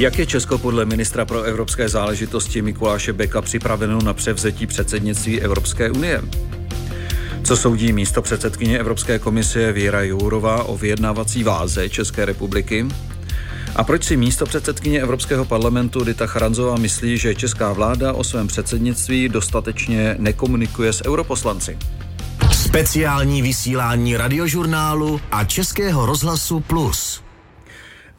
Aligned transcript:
Jak 0.00 0.18
je 0.18 0.26
Česko 0.26 0.58
podle 0.58 0.84
ministra 0.84 1.24
pro 1.24 1.42
evropské 1.42 1.88
záležitosti 1.88 2.62
Mikuláše 2.62 3.12
Beka 3.12 3.42
připraveno 3.42 3.98
na 4.02 4.14
převzetí 4.14 4.66
předsednictví 4.66 5.40
Evropské 5.40 5.90
unie? 5.90 6.22
Co 7.44 7.56
soudí 7.56 7.92
místo 7.92 8.22
předsedkyně 8.22 8.78
Evropské 8.78 9.18
komise 9.18 9.72
Věra 9.72 10.02
Jourová 10.02 10.64
o 10.64 10.76
vyjednávací 10.76 11.44
váze 11.44 11.88
České 11.88 12.24
republiky? 12.24 12.86
A 13.76 13.84
proč 13.84 14.04
si 14.04 14.16
místo 14.16 14.46
předsedkyně 14.46 15.00
Evropského 15.00 15.44
parlamentu 15.44 16.04
Dita 16.04 16.26
Charanzová 16.26 16.76
myslí, 16.76 17.18
že 17.18 17.34
česká 17.34 17.72
vláda 17.72 18.12
o 18.12 18.24
svém 18.24 18.46
předsednictví 18.46 19.28
dostatečně 19.28 20.16
nekomunikuje 20.18 20.92
s 20.92 21.04
europoslanci? 21.06 21.78
Speciální 22.52 23.42
vysílání 23.42 24.16
radiožurnálu 24.16 25.20
a 25.30 25.44
Českého 25.44 26.06
rozhlasu 26.06 26.60
Plus. 26.60 27.22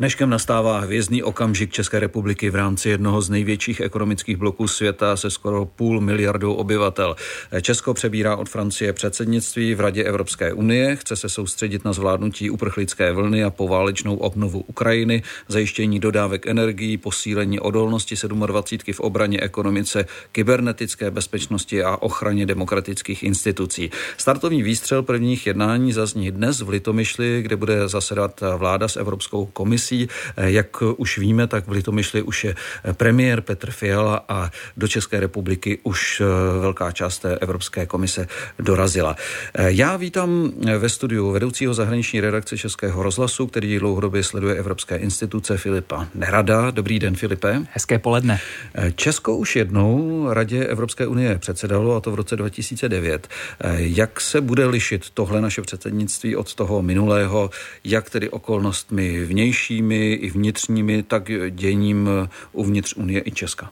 Dneškem 0.02 0.30
nastává 0.30 0.80
hvězdný 0.80 1.24
okamžik 1.24 1.72
České 1.72 2.00
republiky 2.00 2.50
v 2.50 2.56
rámci 2.56 2.90
jednoho 2.90 3.22
z 3.22 3.30
největších 3.30 3.82
ekonomických 3.82 4.38
bloků 4.38 4.68
světa 4.68 5.18
se 5.18 5.30
skoro 5.30 5.66
půl 5.66 6.02
miliardou 6.02 6.54
obyvatel. 6.54 7.16
Česko 7.62 7.94
přebírá 7.94 8.36
od 8.36 8.50
Francie 8.50 8.94
předsednictví 8.94 9.76
v 9.76 9.80
Radě 9.80 10.04
Evropské 10.04 10.54
unie, 10.54 10.96
chce 10.96 11.16
se 11.16 11.30
soustředit 11.30 11.86
na 11.86 11.94
zvládnutí 11.94 12.50
uprchlické 12.50 13.12
vlny 13.12 13.44
a 13.44 13.50
poválečnou 13.50 14.16
obnovu 14.16 14.60
Ukrajiny, 14.68 15.24
zajištění 15.48 16.00
dodávek 16.00 16.48
energií, 16.48 16.98
posílení 16.98 17.60
odolnosti 17.60 18.16
27 18.48 18.94
v 18.94 19.00
obraně 19.00 19.40
ekonomice, 19.42 20.06
kybernetické 20.32 21.12
bezpečnosti 21.12 21.84
a 21.84 21.98
ochraně 21.98 22.46
demokratických 22.46 23.24
institucí. 23.24 23.92
Startovní 24.18 24.64
výstřel 24.64 25.04
prvních 25.04 25.48
jednání 25.48 25.94
zazní 25.94 26.32
dnes 26.32 26.62
v 26.62 26.70
Litomyšli, 26.70 27.42
kde 27.42 27.56
bude 27.56 27.88
zasedat 27.88 28.44
vláda 28.58 28.88
s 28.88 28.98
Evropskou 28.98 29.46
komisí 29.46 29.91
věcí. 29.92 30.10
Eh, 30.38 30.52
jak 30.52 30.84
už 30.98 31.18
víme, 31.18 31.48
tak 31.48 31.68
v 31.68 31.72
Litomyšli 31.72 32.22
už 32.22 32.44
je 32.44 32.56
eh, 32.84 32.94
premiér 32.94 33.42
Petr 33.42 33.72
Fiala 33.72 34.26
a 34.30 34.52
do 34.78 34.88
České 34.88 35.20
republiky 35.20 35.80
už 35.84 36.22
eh, 36.22 36.60
velká 36.62 36.92
část 36.92 37.20
té 37.20 37.38
Evropské 37.38 37.86
komise 37.86 38.28
dorazila. 38.60 39.16
Já 39.58 39.98
vítám 39.98 40.52
ve 40.78 40.90
studiu 40.90 41.32
vedoucího 41.32 41.74
zahraniční 41.74 42.22
redakce 42.22 42.58
Českého 42.58 43.04
rozhlasu, 43.04 43.48
který 43.48 43.80
dlouhodobě 43.80 44.24
sleduje 44.24 44.56
evropské 44.56 44.96
instituce 44.96 45.58
Filipa 45.58 46.08
Nerada. 46.16 46.72
Dobrý 46.72 47.00
den, 47.00 47.16
Filipe. 47.16 47.62
Hezké 47.72 48.00
poledne. 48.00 48.40
Česko 48.96 49.38
už 49.38 49.56
jednou 49.56 50.26
Radě 50.34 50.66
Evropské 50.66 51.08
unie 51.08 51.38
předsedalo, 51.38 51.96
a 51.96 52.00
to 52.00 52.12
v 52.12 52.16
roce 52.16 52.36
2009. 52.36 53.28
Jak 53.76 54.22
se 54.22 54.42
bude 54.42 54.66
lišit 54.66 55.10
tohle 55.14 55.42
naše 55.42 55.62
předsednictví 55.62 56.36
od 56.36 56.56
toho 56.56 56.82
minulého, 56.82 57.50
jak 57.84 58.10
tedy 58.10 58.30
okolnostmi 58.30 59.26
vnější 59.26 59.81
vnějšími 59.82 60.14
i 60.14 60.30
vnitřními, 60.30 61.04
tak 61.04 61.32
děním 61.50 62.10
uvnitř 62.52 62.94
Unie 62.94 63.22
i 63.26 63.32
Česka. 63.32 63.70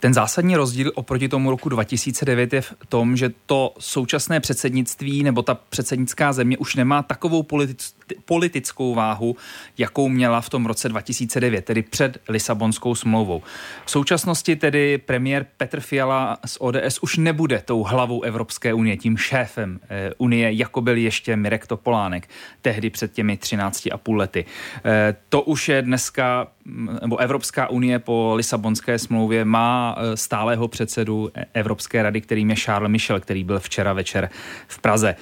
Ten 0.00 0.14
zásadní 0.14 0.56
rozdíl 0.56 0.92
oproti 0.94 1.28
tomu 1.28 1.50
roku 1.50 1.68
2009 1.68 2.52
je 2.52 2.60
v 2.60 2.74
tom, 2.88 3.16
že 3.16 3.30
to 3.46 3.74
současné 3.78 4.40
předsednictví 4.40 5.22
nebo 5.22 5.42
ta 5.42 5.54
předsednická 5.54 6.32
země 6.32 6.58
už 6.58 6.74
nemá 6.76 7.02
takovou 7.02 7.42
politic, 7.42 7.94
politickou 8.24 8.94
váhu, 8.94 9.36
jakou 9.78 10.08
měla 10.08 10.40
v 10.40 10.50
tom 10.50 10.66
roce 10.66 10.88
2009, 10.88 11.64
tedy 11.64 11.82
před 11.82 12.18
Lisabonskou 12.28 12.94
smlouvou. 12.94 13.42
V 13.84 13.90
současnosti 13.90 14.56
tedy 14.56 14.98
premiér 14.98 15.46
Petr 15.56 15.80
Fiala 15.80 16.38
z 16.46 16.56
ODS 16.60 16.98
už 17.00 17.16
nebude 17.16 17.62
tou 17.64 17.82
hlavou 17.82 18.22
Evropské 18.22 18.74
unie, 18.74 18.96
tím 18.96 19.16
šéfem 19.16 19.80
eh, 19.88 20.10
unie, 20.18 20.52
jako 20.52 20.80
byl 20.80 20.96
ještě 20.96 21.36
Mirek 21.36 21.66
Topolánek, 21.66 22.28
tehdy 22.62 22.90
před 22.90 23.12
těmi 23.12 23.36
13,5 23.36 24.16
lety. 24.16 24.44
Eh, 24.84 25.16
to 25.28 25.42
už 25.42 25.68
je 25.68 25.82
dneska, 25.82 26.46
mm, 26.64 26.98
nebo 27.02 27.16
Evropská 27.16 27.68
unie 27.68 27.98
po 27.98 28.32
Lisabonské 28.36 28.98
smlouvě 28.98 29.44
má 29.44 29.96
eh, 29.98 30.16
stálého 30.16 30.68
předsedu 30.68 31.30
Evropské 31.54 32.02
rady, 32.02 32.20
kterým 32.20 32.50
je 32.50 32.56
Charles 32.56 32.90
Michel, 32.90 33.20
který 33.20 33.44
byl 33.44 33.60
včera 33.60 33.92
večer 33.92 34.28
v 34.68 34.78
Praze 34.78 35.16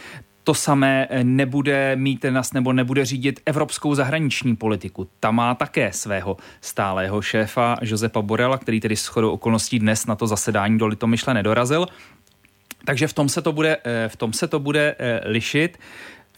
to 0.51 0.55
samé 0.55 1.07
eh, 1.11 1.25
nebude 1.25 1.97
mít 1.97 2.25
nas 2.31 2.53
nebo 2.53 2.73
nebude 2.73 3.05
řídit 3.05 3.41
evropskou 3.47 3.95
zahraniční 3.95 4.57
politiku. 4.57 5.09
Ta 5.21 5.31
má 5.31 5.55
také 5.55 5.93
svého 5.93 6.37
stálého 6.61 7.23
šéfa 7.23 7.77
Josepa 7.83 8.23
Borela, 8.23 8.59
který 8.59 8.81
tedy 8.81 8.97
shodou 8.97 9.31
okolností 9.31 9.79
dnes 9.79 10.07
na 10.07 10.15
to 10.15 10.27
zasedání 10.27 10.79
do 10.79 10.87
Litomyšle 10.87 11.35
nedorazil. 11.35 11.87
Takže 12.85 13.07
v 13.07 13.13
tom 13.13 13.29
se 13.29 13.43
to 13.43 13.53
bude, 13.53 13.77
eh, 13.85 14.09
v 14.09 14.17
tom 14.17 14.33
se 14.33 14.49
to 14.49 14.59
bude 14.59 14.97
eh, 14.99 15.21
lišit. 15.25 15.79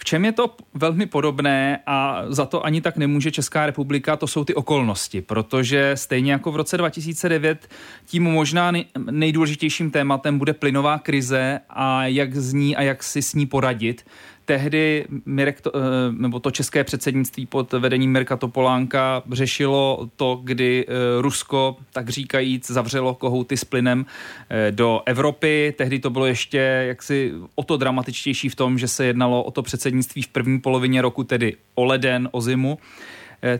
V 0.02 0.04
čem 0.04 0.24
je 0.24 0.32
to 0.32 0.56
velmi 0.74 1.06
podobné 1.06 1.78
a 1.86 2.22
za 2.28 2.46
to 2.46 2.66
ani 2.66 2.80
tak 2.80 2.96
nemůže 2.96 3.30
Česká 3.30 3.66
republika, 3.66 4.16
to 4.16 4.26
jsou 4.26 4.44
ty 4.44 4.54
okolnosti, 4.54 5.22
protože 5.22 5.92
stejně 5.94 6.32
jako 6.32 6.52
v 6.52 6.56
roce 6.56 6.76
2009 6.76 7.68
tím 8.06 8.22
možná 8.22 8.72
nejdůležitějším 9.10 9.90
tématem 9.90 10.38
bude 10.38 10.52
plynová 10.52 10.98
krize 10.98 11.60
a 11.70 12.06
jak 12.06 12.36
z 12.36 12.52
ní 12.52 12.76
a 12.76 12.82
jak 12.82 13.02
si 13.02 13.22
s 13.22 13.34
ní 13.34 13.46
poradit 13.46 14.04
tehdy 14.52 15.04
Mirek 15.26 15.60
to, 15.60 15.72
eh, 15.76 15.80
nebo 16.10 16.40
to 16.40 16.50
české 16.50 16.84
předsednictví 16.84 17.46
pod 17.46 17.72
vedením 17.72 18.12
Mirka 18.12 18.36
Topolánka 18.36 19.22
řešilo 19.32 20.08
to, 20.16 20.40
kdy 20.44 20.86
eh, 20.88 20.92
Rusko, 21.22 21.76
tak 21.92 22.08
říkajíc, 22.08 22.70
zavřelo 22.70 23.14
kohouty 23.14 23.56
s 23.56 23.64
plynem 23.64 24.06
eh, 24.50 24.72
do 24.72 25.00
Evropy. 25.06 25.74
Tehdy 25.78 25.98
to 25.98 26.10
bylo 26.10 26.26
ještě 26.26 26.58
jaksi 26.86 27.32
o 27.54 27.64
to 27.64 27.76
dramatičtější 27.76 28.48
v 28.48 28.54
tom, 28.54 28.78
že 28.78 28.88
se 28.88 29.04
jednalo 29.04 29.42
o 29.42 29.50
to 29.50 29.62
předsednictví 29.62 30.22
v 30.22 30.28
první 30.28 30.60
polovině 30.60 31.02
roku, 31.02 31.24
tedy 31.24 31.56
o 31.74 31.84
leden, 31.84 32.28
o 32.32 32.40
zimu. 32.40 32.78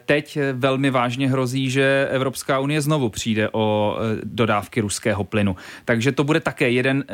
Teď 0.06 0.38
velmi 0.53 0.91
vážně 0.91 1.28
hrozí, 1.28 1.70
že 1.70 2.09
Evropská 2.10 2.59
unie 2.59 2.81
znovu 2.81 3.09
přijde 3.09 3.48
o 3.53 3.97
eh, 3.98 4.20
dodávky 4.25 4.81
ruského 4.81 5.25
plynu. 5.25 5.56
Takže 5.84 6.12
to 6.12 6.25
bude 6.25 6.41
také 6.41 6.70
jeden 6.70 7.04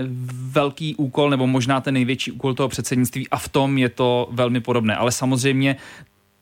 velký 0.52 0.94
úkol, 0.96 1.30
nebo 1.30 1.46
možná 1.46 1.80
ten 1.80 1.94
největší 1.94 2.32
úkol 2.32 2.54
toho 2.54 2.68
předsednictví 2.68 3.28
a 3.28 3.38
v 3.38 3.48
tom 3.48 3.78
je 3.78 3.88
to 3.88 4.28
velmi 4.32 4.60
podobné. 4.60 4.96
Ale 4.96 5.12
samozřejmě 5.12 5.76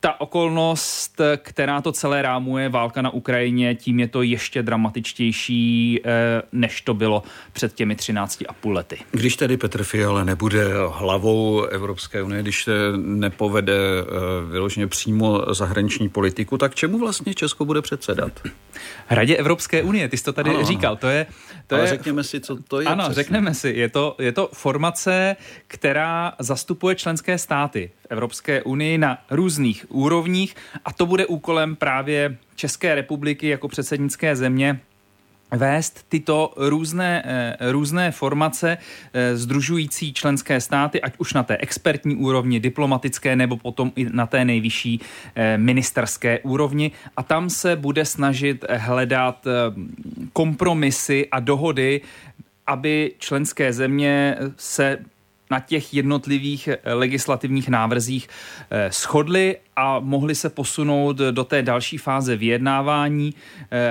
ta 0.06 0.21
okolnost, 0.21 1.21
která 1.37 1.81
to 1.81 1.93
celé 1.93 2.22
rámuje, 2.22 2.69
válka 2.69 3.03
na 3.03 3.11
Ukrajině, 3.11 3.75
tím 3.75 4.00
je 4.00 4.09
to 4.09 4.22
ještě 4.22 4.62
dramatičtější, 4.62 6.00
eh, 6.05 6.43
než 6.53 6.81
to 6.81 6.94
bylo 6.94 7.22
před 7.53 7.75
těmi 7.75 7.97
13 7.97 8.44
a 8.49 8.53
půl 8.53 8.72
lety. 8.72 8.99
Když 9.11 9.37
tedy 9.37 9.56
Petr 9.56 9.84
Fiala 9.84 10.25
nebude 10.25 10.65
hlavou 10.93 11.62
Evropské 11.62 12.22
unie, 12.22 12.43
když 12.43 12.65
se 12.65 12.72
nepovede 12.97 13.72
eh, 13.72 14.50
vyloženě 14.50 14.87
přímo 14.87 15.55
zahraniční 15.55 16.09
politiku, 16.09 16.59
tak 16.59 16.75
čemu 16.75 16.99
vlastně 16.99 17.34
Česko 17.34 17.65
bude 17.65 17.83
předsedat? 17.83 18.33
Radě 19.11 19.37
Evropské 19.37 19.83
unie, 19.83 20.09
ty 20.09 20.17
jsi 20.17 20.25
to 20.25 20.33
tady 20.33 20.50
ano. 20.50 20.65
říkal, 20.65 20.97
to 20.97 21.09
je... 21.09 21.27
To 21.66 21.75
Ale 21.75 21.84
je, 21.84 21.88
řekněme 21.88 22.25
si, 22.25 22.41
co 22.41 22.56
to 22.62 22.81
je. 22.81 22.87
Ano, 22.87 23.04
přesně. 23.04 23.15
řekneme 23.15 23.54
si, 23.54 23.69
je 23.69 23.88
to, 23.88 24.16
je 24.19 24.32
to 24.32 24.50
formace, 24.53 25.37
která 25.66 26.32
zastupuje 26.38 26.94
členské 26.94 27.38
státy 27.38 27.91
v 28.00 28.06
Evropské 28.10 28.62
unii 28.62 28.99
na 28.99 29.19
různých 29.31 29.87
úrovních 29.88 30.56
a 30.84 30.93
to 30.93 31.06
bude 31.06 31.26
úkolem 31.26 31.76
právě 31.76 32.37
České 32.55 32.94
republiky 32.94 33.49
jako 33.49 33.69
předsednické 33.69 34.37
země 34.37 34.81
vést 35.51 36.05
tyto 36.09 36.53
různé, 36.57 37.23
eh, 37.27 37.73
různé 37.73 38.11
formace 38.11 38.79
združující 39.34 40.12
členské 40.12 40.61
státy, 40.61 41.01
ať 41.01 41.15
už 41.19 41.34
na 41.34 41.43
té 41.43 41.57
expertní 41.57 42.17
úrovni, 42.17 42.61
diplomatické, 42.61 43.37
nebo 43.37 43.56
potom 43.56 43.93
i 43.97 44.06
na 44.12 44.27
té 44.27 44.45
nejvyšší 44.45 45.01
eh, 45.35 45.59
ministerské 45.59 46.39
úrovni. 46.39 46.91
A 47.17 47.23
tam 47.23 47.51
se 47.51 47.77
bude 47.77 48.05
snažit 48.05 48.65
hledat 48.71 49.47
eh, 49.47 49.51
kompromisy 50.33 51.29
a 51.31 51.41
dohody, 51.41 52.01
aby 52.67 53.12
členské 53.19 53.73
země 53.73 54.37
se 54.56 54.99
na 55.51 55.61
těch 55.61 55.95
jednotlivých 55.95 56.69
legislativních 56.84 57.69
návrzích 57.69 58.29
shodly 58.91 59.57
a 59.77 60.01
mohli 60.01 60.34
se 60.34 60.51
posunout 60.51 61.17
do 61.17 61.44
té 61.44 61.62
další 61.62 61.99
fáze 61.99 62.37
vyjednávání, 62.37 63.35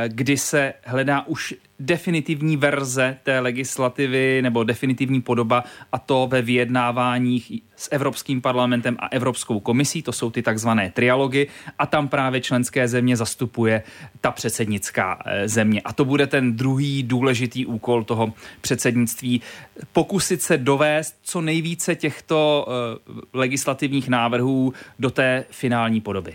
kdy 0.08 0.38
se 0.38 0.74
hledá 0.86 1.28
už 1.28 1.54
definitivní 1.80 2.58
verze 2.58 3.18
té 3.24 3.40
legislativy 3.40 4.42
nebo 4.42 4.64
definitivní 4.64 5.22
podoba 5.22 5.64
a 5.92 6.00
to 6.00 6.28
ve 6.32 6.42
vyjednáváních 6.42 7.52
s 7.76 7.90
Evropským 7.92 8.42
parlamentem 8.42 8.98
a 9.00 9.08
Evropskou 9.08 9.60
komisí, 9.60 10.02
to 10.02 10.12
jsou 10.12 10.32
ty 10.32 10.42
takzvané 10.42 10.92
trialogy 10.92 11.48
a 11.80 11.86
tam 11.86 12.08
právě 12.08 12.42
členské 12.42 12.88
země 12.88 13.18
zastupuje 13.18 13.84
ta 14.22 14.32
předsednická 14.32 15.20
eh, 15.26 15.48
země. 15.48 15.82
A 15.82 15.94
to 15.94 16.06
bude 16.06 16.28
ten 16.28 16.56
druhý 16.56 17.04
důležitý 17.04 17.66
úkol 17.66 18.04
toho 18.04 18.34
předsednictví, 18.62 19.42
pokusit 19.94 20.42
se 20.42 20.58
dovést 20.58 21.16
co 21.24 21.42
nejvíce 21.42 21.96
těchto 21.96 22.68
eh, 22.68 23.22
legislativních 23.34 24.10
návrhů 24.10 24.74
do 25.00 25.12
té 25.12 25.46
finální 25.52 26.02
podoby. 26.02 26.34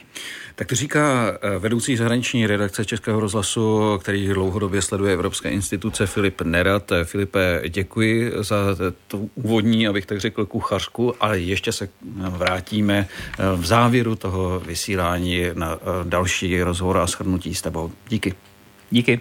Tak 0.55 0.69
to 0.69 0.75
říká 0.75 1.33
eh, 1.43 1.59
vedoucí 1.59 1.97
zahraniční 1.97 2.47
redakce 2.47 2.85
Českého 2.85 3.21
rozhlasu, 3.21 3.99
který 3.99 4.29
dlouhodobě 4.29 4.83
sleduje 4.83 5.13
evropské 5.13 5.51
instituce, 5.51 6.07
Filip 6.07 6.43
Nerat. 6.43 6.93
Eh, 6.93 7.05
Filipe, 7.05 7.63
děkuji 7.69 8.33
za 8.41 8.57
tu 9.07 9.31
úvodní, 9.35 9.89
abych 9.89 10.07
tak 10.07 10.21
řekl, 10.21 10.47
kuchařku, 10.47 11.15
ale 11.21 11.30
ještě 11.35 11.73
se 11.73 11.89
vrátíme 12.17 13.09
v 13.57 13.67
závěru 13.67 14.17
toho 14.17 14.61
vysílání 14.61 15.43
na 15.55 15.79
další 16.05 16.63
rozhovor 16.63 16.99
a 16.99 17.07
shrnutí 17.07 17.55
s 17.55 17.63
tebou. 17.63 17.93
Díky. 18.09 18.35
Díky. 18.91 19.21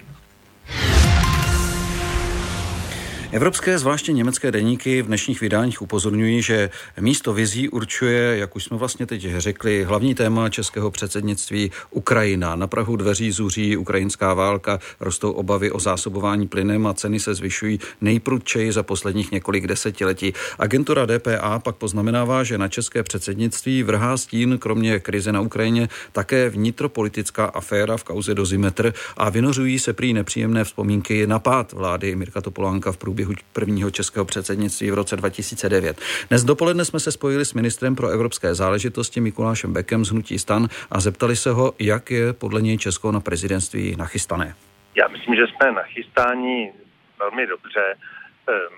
Evropské, 3.31 3.79
zvláště 3.79 4.13
německé 4.13 4.51
deníky 4.51 5.01
v 5.01 5.05
dnešních 5.05 5.41
vydáních 5.41 5.81
upozorňují, 5.81 6.41
že 6.41 6.69
místo 6.99 7.33
vizí 7.33 7.69
určuje, 7.69 8.37
jak 8.37 8.55
už 8.55 8.63
jsme 8.63 8.77
vlastně 8.77 9.05
teď 9.05 9.27
řekli, 9.37 9.83
hlavní 9.83 10.15
téma 10.15 10.49
českého 10.49 10.91
předsednictví 10.91 11.71
Ukrajina. 11.91 12.55
Na 12.55 12.67
Prahu 12.67 12.95
dveří 12.95 13.31
zuří 13.31 13.77
ukrajinská 13.77 14.33
válka, 14.33 14.79
rostou 14.99 15.31
obavy 15.31 15.71
o 15.71 15.79
zásobování 15.79 16.47
plynem 16.47 16.87
a 16.87 16.93
ceny 16.93 17.19
se 17.19 17.33
zvyšují 17.33 17.79
nejprudčeji 18.01 18.71
za 18.71 18.83
posledních 18.83 19.31
několik 19.31 19.67
desetiletí. 19.67 20.33
Agentura 20.59 21.05
DPA 21.05 21.59
pak 21.59 21.75
poznamenává, 21.75 22.43
že 22.43 22.57
na 22.57 22.67
české 22.67 23.03
předsednictví 23.03 23.83
vrhá 23.83 24.17
stín 24.17 24.57
kromě 24.57 24.99
krize 24.99 25.31
na 25.31 25.41
Ukrajině 25.41 25.89
také 26.11 26.49
vnitropolitická 26.49 27.45
aféra 27.45 27.97
v 27.97 28.03
kauze 28.03 28.35
Dozimetr 28.35 28.93
a 29.17 29.29
vynořují 29.29 29.79
se 29.79 29.93
prý 29.93 30.13
nepříjemné 30.13 30.63
vzpomínky 30.63 31.27
na 31.27 31.39
pád 31.39 31.73
vlády 31.73 32.15
Mirka 32.15 32.41
Topolánka 32.41 32.91
v 32.91 32.97
průběhu 32.97 33.18
průběhu 33.19 33.33
prvního 33.53 33.91
českého 33.91 34.25
předsednictví 34.25 34.91
v 34.91 34.93
roce 34.93 35.15
2009. 35.15 36.01
Dnes 36.29 36.43
dopoledne 36.43 36.85
jsme 36.85 36.99
se 36.99 37.11
spojili 37.11 37.45
s 37.45 37.53
ministrem 37.53 37.95
pro 37.95 38.07
evropské 38.07 38.55
záležitosti 38.55 39.21
Mikulášem 39.21 39.73
Bekem 39.73 40.05
z 40.05 40.11
Hnutí 40.11 40.39
stan 40.39 40.67
a 40.91 40.99
zeptali 40.99 41.35
se 41.35 41.51
ho, 41.51 41.73
jak 41.79 42.11
je 42.11 42.33
podle 42.33 42.61
něj 42.61 42.77
Česko 42.77 43.11
na 43.11 43.19
prezidentství 43.19 43.95
nachystané. 43.95 44.55
Já 44.95 45.07
myslím, 45.07 45.35
že 45.35 45.47
jsme 45.47 45.71
nachystáni 45.71 46.73
velmi 47.19 47.47
dobře. 47.47 47.83
E, 47.91 47.95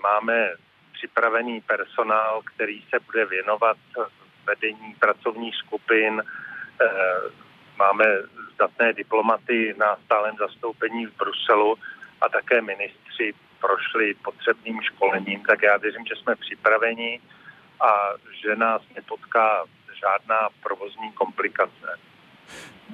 máme 0.02 0.50
připravený 0.92 1.60
personál, 1.60 2.42
který 2.54 2.82
se 2.90 3.00
bude 3.06 3.26
věnovat 3.26 3.76
vedení 4.46 4.94
pracovních 4.98 5.54
skupin. 5.54 6.22
E, 6.22 6.24
máme 7.78 8.04
zdatné 8.54 8.92
diplomaty 8.92 9.74
na 9.78 9.96
stálem 10.04 10.36
zastoupení 10.38 11.06
v 11.06 11.16
Bruselu 11.16 11.74
a 12.20 12.28
také 12.28 12.62
ministři 12.62 13.34
prošli 13.62 14.14
potřebným 14.14 14.82
školením, 14.82 15.40
tak 15.44 15.62
já 15.62 15.76
věřím, 15.76 16.06
že 16.06 16.16
jsme 16.16 16.36
připraveni 16.36 17.20
a 17.80 17.90
že 18.42 18.56
nás 18.56 18.82
nepotká 18.94 19.64
žádná 20.02 20.48
provozní 20.62 21.12
komplikace. 21.12 21.88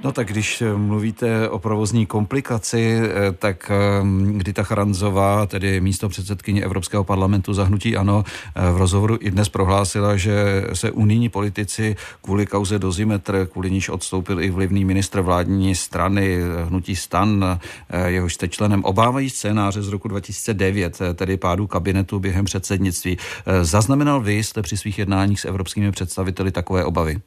No 0.05 0.13
tak 0.13 0.29
když 0.29 0.63
eh, 0.63 0.77
mluvíte 0.77 1.49
o 1.49 1.59
provozní 1.59 2.07
komplikaci, 2.07 3.01
eh, 3.03 3.33
tak 3.33 3.71
ehm, 3.71 4.39
kdy 4.39 4.53
ta 4.53 4.63
Charanzová, 4.63 5.47
tedy 5.47 5.81
místo 5.81 6.09
předsedkyně 6.09 6.65
Evropského 6.65 7.05
parlamentu 7.05 7.55
zahnutí 7.55 7.97
ANO, 7.97 8.25
eh, 8.27 8.73
v 8.73 8.77
rozhovoru 8.77 9.19
i 9.21 9.31
dnes 9.31 9.49
prohlásila, 9.49 10.17
že 10.17 10.65
se 10.73 10.91
unijní 10.91 11.29
politici 11.29 11.97
kvůli 12.23 12.47
kauze 12.47 12.79
Dozimetr, 12.79 13.49
kvůli 13.53 13.71
níž 13.71 13.89
odstoupil 13.89 14.41
i 14.41 14.51
vlivný 14.51 14.85
ministr 14.85 15.21
vládní 15.21 15.75
strany 15.75 16.39
hnutí 16.65 16.97
stan, 16.97 17.61
jehož 18.07 18.35
jste 18.35 18.49
členem, 18.49 18.85
obávají 18.85 19.31
scénáře 19.31 19.83
z 19.83 19.89
roku 19.89 20.09
2009, 20.09 20.99
tedy 21.15 21.37
pádu 21.37 21.67
kabinetu 21.67 22.19
během 22.19 22.45
předsednictví. 22.45 23.19
Zaznamenal 23.63 24.21
vy 24.21 24.35
jste 24.35 24.63
při 24.63 24.77
svých 24.77 24.99
jednáních 24.99 25.41
s 25.41 25.45
evropskými 25.45 25.93
představiteli 25.93 26.51
takové 26.53 26.85
obavy? 26.85 27.21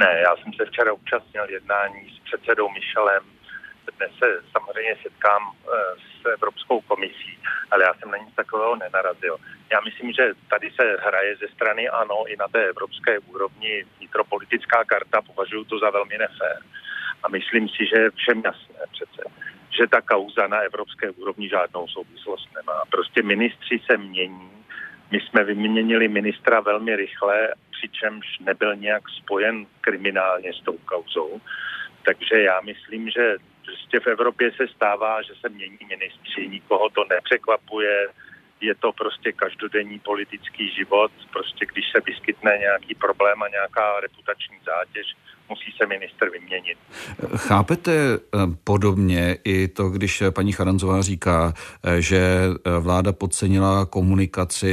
Ne, 0.00 0.20
já 0.24 0.36
jsem 0.36 0.52
se 0.52 0.64
včera 0.64 0.92
účastnil 0.92 1.50
jednání 1.50 2.10
s 2.16 2.18
předsedou 2.24 2.68
Michelem. 2.68 3.22
Dnes 3.96 4.10
se 4.18 4.26
samozřejmě 4.52 4.96
setkám 5.02 5.42
eh, 5.52 5.70
s 6.22 6.26
Evropskou 6.34 6.80
komisí, 6.80 7.38
ale 7.70 7.84
já 7.84 7.94
jsem 7.94 8.10
na 8.10 8.16
nic 8.16 8.34
takového 8.34 8.76
nenarazil. 8.76 9.36
Já 9.72 9.80
myslím, 9.80 10.12
že 10.12 10.32
tady 10.50 10.70
se 10.70 10.96
hraje 11.04 11.36
ze 11.36 11.48
strany 11.48 11.88
ANO 11.88 12.24
i 12.26 12.36
na 12.36 12.48
té 12.48 12.68
evropské 12.68 13.18
úrovni 13.18 13.84
vnitropolitická 13.98 14.84
karta, 14.84 15.22
považuji 15.22 15.64
to 15.64 15.78
za 15.78 15.90
velmi 15.90 16.18
nefér. 16.18 16.58
A 17.22 17.28
myslím 17.28 17.68
si, 17.68 17.86
že 17.90 17.96
je 18.02 18.10
všem 18.10 18.42
jasné 18.44 18.80
přece, 18.92 19.22
že 19.78 19.86
ta 19.86 20.00
kauza 20.00 20.46
na 20.46 20.58
evropské 20.60 21.10
úrovni 21.10 21.48
žádnou 21.48 21.88
souvislost 21.88 22.48
nemá. 22.54 22.84
Prostě 22.90 23.22
ministři 23.22 23.80
se 23.90 23.96
mění. 23.96 24.59
My 25.10 25.20
jsme 25.20 25.44
vyměnili 25.44 26.08
ministra 26.08 26.60
velmi 26.60 26.96
rychle 26.96 27.54
přičemž 27.70 28.38
nebyl 28.38 28.76
nějak 28.76 29.02
spojen 29.08 29.66
kriminálně 29.80 30.52
s 30.52 30.60
tou 30.64 30.78
kauzou. 30.78 31.40
Takže 32.04 32.42
já 32.42 32.60
myslím, 32.60 33.10
že 33.10 33.36
prostě 33.64 34.00
v 34.00 34.06
Evropě 34.06 34.52
se 34.56 34.68
stává, 34.68 35.22
že 35.22 35.32
se 35.40 35.48
mění 35.48 35.78
ministři, 35.88 36.48
nikoho 36.48 36.90
to 36.90 37.04
nepřekvapuje, 37.10 38.08
je 38.60 38.74
to 38.74 38.92
prostě 38.92 39.32
každodenní 39.32 39.98
politický 39.98 40.74
život, 40.74 41.12
prostě 41.32 41.66
když 41.66 41.84
se 41.92 42.00
vyskytne 42.06 42.58
nějaký 42.58 42.94
problém 42.94 43.42
a 43.42 43.48
nějaká 43.48 44.00
reputační 44.00 44.58
zátěž, 44.64 45.06
musí 45.50 45.72
se 45.78 45.86
minister 45.86 46.30
vyměnit. 46.30 46.78
Chápete 47.36 47.92
eh, 47.92 48.18
podobně 48.64 49.36
i 49.44 49.68
to, 49.68 49.88
když 49.88 50.22
paní 50.30 50.52
Charanzová 50.52 51.02
říká, 51.02 51.54
eh, 51.84 52.02
že 52.02 52.20
eh, 52.20 52.78
vláda 52.80 53.12
podcenila 53.12 53.86
komunikaci 53.86 54.70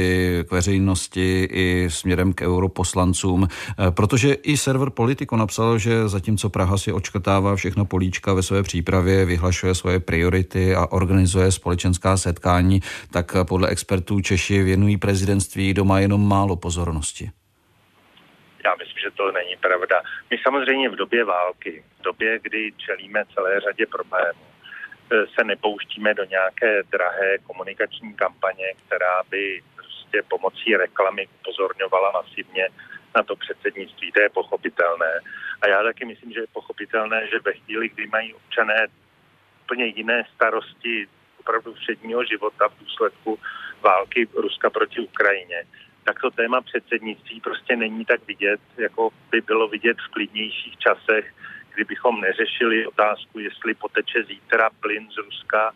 k 0.48 0.52
veřejnosti 0.52 1.48
i 1.52 1.90
směrem 1.90 2.32
k 2.32 2.42
europoslancům, 2.42 3.48
protože 3.90 4.32
i 4.32 4.56
server 4.56 4.90
Politico 4.90 5.36
napsal, 5.36 5.78
že 5.78 6.08
zatímco 6.08 6.50
Praha 6.50 6.78
si 6.78 6.92
očkrtává 6.92 7.56
všechno 7.56 7.84
políčka 7.84 8.32
ve 8.32 8.42
své 8.42 8.62
přípravě, 8.62 9.24
vyhlašuje 9.24 9.74
svoje 9.74 10.00
priority 10.00 10.74
a 10.74 10.86
organizuje 10.86 11.52
společenská 11.52 12.16
setkání, 12.16 12.80
tak 13.10 13.36
podle 13.44 13.68
expertů 13.68 14.20
Češi 14.20 14.62
věnují 14.62 14.96
prezidentství 14.96 15.74
doma 15.74 16.00
jenom 16.00 16.28
málo 16.28 16.56
pozornosti. 16.56 17.30
Já 18.64 18.74
myslím, 18.78 18.97
že 19.08 19.16
to 19.16 19.32
není 19.32 19.56
pravda. 19.56 20.02
My 20.30 20.38
samozřejmě 20.42 20.88
v 20.88 20.96
době 20.96 21.24
války, 21.24 21.84
v 21.98 22.02
době, 22.02 22.38
kdy 22.38 22.72
čelíme 22.76 23.24
celé 23.34 23.60
řadě 23.60 23.86
problémů, 23.86 24.44
eh, 25.12 25.26
se 25.34 25.44
nepouštíme 25.44 26.14
do 26.14 26.24
nějaké 26.24 26.82
drahé 26.82 27.38
komunikační 27.38 28.14
kampaně, 28.14 28.66
která 28.86 29.22
by 29.30 29.62
prostě 29.74 30.22
pomocí 30.28 30.76
reklamy 30.76 31.28
upozorňovala 31.40 32.10
masivně 32.10 32.68
na 33.16 33.22
to 33.22 33.36
předsednictví. 33.36 34.12
To 34.12 34.20
je 34.20 34.28
pochopitelné. 34.28 35.12
A 35.62 35.68
já 35.68 35.82
taky 35.82 36.04
myslím, 36.04 36.32
že 36.32 36.40
je 36.40 36.52
pochopitelné, 36.52 37.28
že 37.32 37.38
ve 37.44 37.52
chvíli, 37.52 37.88
kdy 37.88 38.06
mají 38.06 38.34
občané 38.34 38.86
úplně 39.64 39.84
jiné 39.86 40.24
starosti 40.34 41.06
opravdu 41.40 41.74
všedního 41.74 42.24
života 42.24 42.68
v 42.68 42.78
důsledku 42.78 43.38
války 43.80 44.28
Ruska 44.36 44.70
proti 44.70 45.00
Ukrajině, 45.00 45.64
tak 46.08 46.20
to 46.20 46.30
téma 46.30 46.60
předsednictví 46.60 47.40
prostě 47.40 47.76
není 47.76 48.04
tak 48.04 48.26
vidět, 48.26 48.60
jako 48.76 49.10
by 49.30 49.40
bylo 49.40 49.68
vidět 49.68 49.96
v 50.00 50.12
klidnějších 50.12 50.76
časech, 50.78 51.34
kdybychom 51.74 52.20
neřešili 52.20 52.86
otázku, 52.86 53.38
jestli 53.38 53.74
poteče 53.74 54.24
zítra 54.24 54.70
plyn 54.80 55.08
z 55.10 55.16
Ruska 55.16 55.72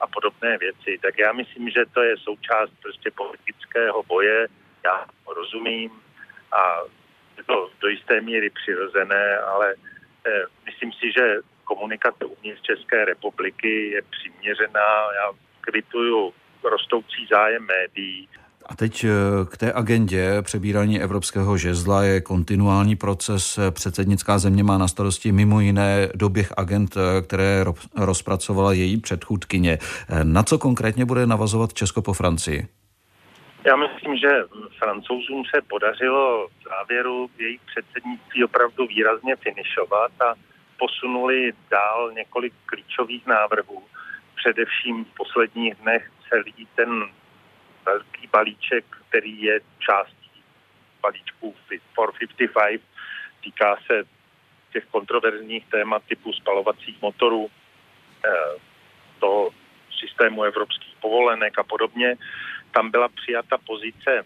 a 0.00 0.06
podobné 0.06 0.58
věci. 0.58 0.98
Tak 1.02 1.18
já 1.18 1.32
myslím, 1.32 1.70
že 1.70 1.84
to 1.92 2.02
je 2.02 2.16
součást 2.16 2.72
prostě 2.82 3.10
politického 3.10 4.02
boje, 4.02 4.48
já 4.84 5.06
rozumím 5.36 5.90
a 6.52 6.80
je 7.36 7.44
to 7.44 7.70
do 7.80 7.88
jisté 7.88 8.20
míry 8.20 8.50
přirozené, 8.50 9.38
ale 9.38 9.74
eh, 10.26 10.44
myslím 10.64 10.92
si, 10.92 11.12
že 11.12 11.36
komunikace 11.64 12.24
uvnitř 12.24 12.60
České 12.62 13.04
republiky 13.04 13.90
je 13.90 14.02
přiměřená. 14.02 15.12
Já 15.14 15.32
kvituju 15.60 16.34
rostoucí 16.62 17.26
zájem 17.30 17.66
médií. 17.66 18.28
A 18.66 18.76
teď 18.76 19.04
eh, 19.04 19.08
k 19.50 19.56
té 19.56 19.72
agendě 19.72 20.42
přebírání 20.42 21.00
evropského 21.00 21.56
žezla 21.56 22.02
je 22.02 22.20
kontinuální 22.20 22.96
proces. 22.96 23.58
Předsednická 23.70 24.38
země 24.38 24.62
má 24.62 24.78
na 24.78 24.88
starosti 24.88 25.32
mimo 25.32 25.60
jiné 25.60 26.08
doběh 26.14 26.52
agent, 26.56 26.96
eh, 26.96 27.22
které 27.22 27.64
rozpracovala 27.96 28.72
její 28.72 29.00
předchůdkyně. 29.00 29.78
Eh, 30.08 30.24
na 30.24 30.42
co 30.42 30.58
konkrétně 30.58 31.04
bude 31.04 31.26
navazovat 31.26 31.74
Česko 31.74 32.02
po 32.02 32.12
Francii? 32.12 32.68
Já 33.66 33.76
myslím, 33.76 34.16
že 34.16 34.28
francouzům 34.78 35.42
se 35.54 35.62
podařilo 35.62 36.48
v 36.48 36.68
závěru 36.68 37.30
jejich 37.38 37.60
předsednictví 37.66 38.44
opravdu 38.44 38.86
výrazně 38.86 39.36
finišovat 39.36 40.12
a 40.20 40.34
posunuli 40.78 41.52
dál 41.70 42.12
několik 42.12 42.52
klíčových 42.66 43.26
návrhů. 43.26 43.82
Především 44.36 45.04
v 45.04 45.14
posledních 45.16 45.74
dnech 45.74 46.10
celý 46.28 46.68
ten 46.76 46.88
velký 47.86 48.26
balíček, 48.26 48.84
který 49.08 49.42
je 49.42 49.60
částí 49.78 50.30
balíčku 51.02 51.54
for 51.94 52.12
55. 52.12 52.80
Týká 53.40 53.76
se 53.86 54.02
těch 54.72 54.84
kontroverzních 54.84 55.66
témat 55.66 56.02
typu 56.08 56.32
spalovacích 56.32 57.02
motorů, 57.02 57.50
eh, 58.24 58.30
toho 59.20 59.50
systému 59.98 60.42
evropských 60.42 60.96
povolenek 61.00 61.58
a 61.58 61.62
podobně. 61.62 62.16
Tam 62.70 62.90
byla 62.90 63.08
přijata 63.08 63.58
pozice 63.66 64.24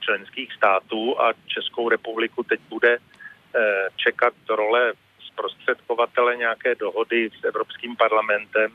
členských 0.00 0.52
států 0.52 1.20
a 1.20 1.32
Českou 1.46 1.88
republiku 1.88 2.42
teď 2.42 2.60
bude 2.68 2.98
čekat 3.96 4.34
role 4.48 4.92
zprostředkovatele 5.26 6.36
nějaké 6.36 6.74
dohody 6.74 7.30
s 7.40 7.44
Evropským 7.44 7.96
parlamentem, 7.96 8.72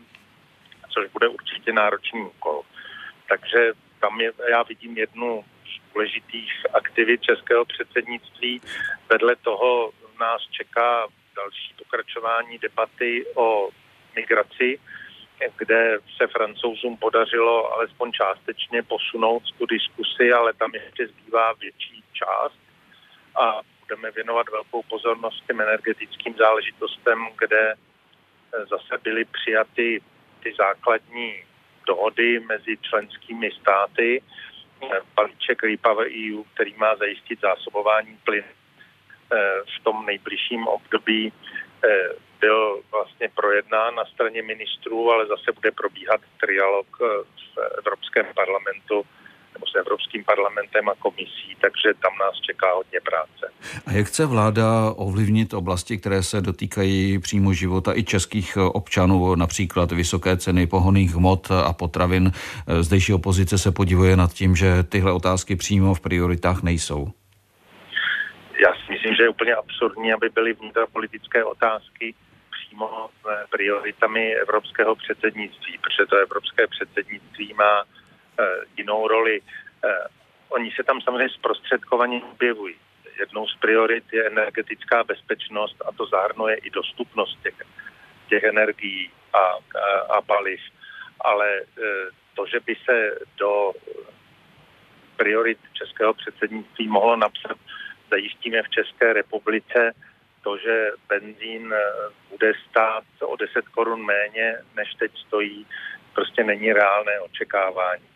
což 0.89 1.09
bude 1.12 1.27
určitě 1.27 1.74
náročný 1.74 2.21
úkol. 2.21 2.63
Takže 3.29 3.74
tam 4.00 4.21
je, 4.21 4.31
já 4.50 4.63
vidím 4.63 4.98
jednu 4.98 5.45
z 5.65 5.93
důležitých 5.93 6.51
aktivit 6.74 7.21
českého 7.21 7.65
předsednictví. 7.65 8.62
Vedle 9.09 9.36
toho 9.36 9.91
nás 10.19 10.41
čeká 10.51 11.07
další 11.36 11.74
pokračování 11.77 12.57
debaty 12.57 13.25
o 13.36 13.69
migraci, 14.15 14.79
kde 15.57 15.98
se 16.17 16.27
francouzům 16.27 16.98
podařilo 16.98 17.74
alespoň 17.74 18.12
částečně 18.12 18.83
posunout 18.83 19.43
tu 19.57 19.65
diskusi, 19.65 20.31
ale 20.33 20.53
tam 20.53 20.71
ještě 20.74 21.07
zbývá 21.07 21.53
větší 21.53 22.03
část 22.13 22.59
a 23.36 23.62
budeme 23.79 24.12
věnovat 24.12 24.50
velkou 24.50 24.83
pozornost 24.83 25.43
těm 25.48 25.62
energetickým 25.62 26.36
záležitostem, 26.38 27.27
kde 27.38 27.74
eh, 27.74 28.65
zase 28.65 28.98
byly 29.03 29.25
přijaty 29.25 30.01
ty 30.43 30.53
základní 30.57 31.43
dohody 31.89 32.39
mezi 32.39 32.77
členskými 32.77 33.50
státy, 33.62 34.22
eh, 34.22 35.01
balíček 35.15 35.63
Repower 35.63 36.08
EU, 36.08 36.43
který 36.53 36.74
má 36.77 36.96
zajistit 36.96 37.41
zásobování 37.41 38.17
plyn 38.24 38.46
eh, 38.46 39.62
v 39.65 39.84
tom 39.84 40.05
nejbližším 40.05 40.67
období 40.67 41.34
byl 42.39 42.81
vlastně 42.91 43.29
projednán 43.36 43.96
na 43.96 44.05
straně 44.05 44.41
ministrů, 44.41 45.12
ale 45.12 45.27
zase 45.27 45.51
bude 45.51 45.72
probíhat 45.72 46.22
trialog 46.39 46.88
v 47.00 47.58
Evropském 47.77 48.25
parlamentu 48.36 49.05
nebo 49.60 49.68
s 49.68 49.75
Evropským 49.75 50.24
parlamentem 50.24 50.89
a 50.89 50.96
komisí, 51.00 51.56
takže 51.62 51.94
tam 52.01 52.12
nás 52.20 52.36
čeká 52.42 52.74
hodně 52.74 53.00
práce. 53.04 53.54
A 53.86 53.92
jak 53.92 54.08
chce 54.08 54.25
vláda 54.25 54.66
ovlivnit 54.96 55.54
oblasti, 55.54 55.98
které 55.98 56.24
se 56.24 56.42
dotýkají 56.42 57.20
přímo 57.20 57.54
života 57.54 57.96
i 57.96 58.04
českých 58.04 58.58
občanů, 58.58 59.36
například 59.36 59.92
vysoké 59.92 60.38
ceny 60.38 60.68
pohoných 60.68 61.16
hmot 61.16 61.51
a 61.51 61.74
potravin? 61.74 62.32
Zdejší 62.82 63.13
opozice 63.13 63.58
se 63.58 63.72
podivuje 63.72 64.16
nad 64.16 64.34
tím, 64.34 64.56
že 64.56 64.84
tyhle 64.84 65.12
otázky 65.12 65.56
přímo 65.56 65.94
v 65.94 66.00
prioritách 66.00 66.63
nejsou. 66.63 67.12
Já 68.66 68.74
si 68.74 68.92
myslím, 68.92 69.16
že 69.16 69.24
je 69.24 69.30
úplně 69.30 69.54
absurdní, 69.56 70.13
aby 70.13 70.30
byly 70.30 70.54
vnitropolitické 70.54 71.44
otázky 71.44 72.16
přímo 72.51 73.10
prioritami 73.51 74.36
evropského 74.36 74.96
předsednictví, 74.96 75.78
protože 75.82 76.06
to 76.10 76.16
evropské 76.16 76.68
předsednictví 76.68 77.54
má 77.54 77.84
jinou 78.77 79.08
roli. 79.08 79.41
Eh, 79.86 80.08
oni 80.50 80.72
se 80.72 80.84
tam 80.84 81.01
samozřejmě 81.01 81.29
zprostředkovaně 81.29 82.22
objevují. 82.31 82.75
Jednou 83.19 83.48
z 83.48 83.55
priorit 83.55 84.03
je 84.13 84.27
energetická 84.27 85.03
bezpečnost 85.03 85.75
a 85.86 85.91
to 85.91 86.05
zahrnuje 86.05 86.55
i 86.55 86.69
dostupnost 86.69 87.39
těch, 87.43 87.55
těch 88.29 88.43
energií 88.43 89.12
a, 89.34 89.38
a, 89.38 89.60
a 90.17 90.22
paliv. 90.22 90.60
Ale 91.22 91.60
eh, 91.60 91.84
to, 92.36 92.46
že 92.46 92.60
by 92.60 92.75
se 92.86 93.19
do 93.38 93.72
priorit 95.17 95.60
českého 95.74 96.13
předsednictví 96.13 96.88
mohlo 96.88 97.15
napsat, 97.15 97.58
zajistíme 98.10 98.63
v 98.63 98.69
České 98.69 99.13
republice 99.13 99.91
to, 100.43 100.58
že 100.58 100.91
benzín 101.10 101.74
bude 102.29 102.53
stát 102.69 103.03
o 103.22 103.36
10 103.36 103.67
korun 103.67 104.05
méně, 104.05 104.58
než 104.75 104.93
teď 104.93 105.12
stojí, 105.27 105.67
prostě 106.13 106.43
není 106.43 106.74
reálné 106.74 107.19
očekávání. 107.19 108.10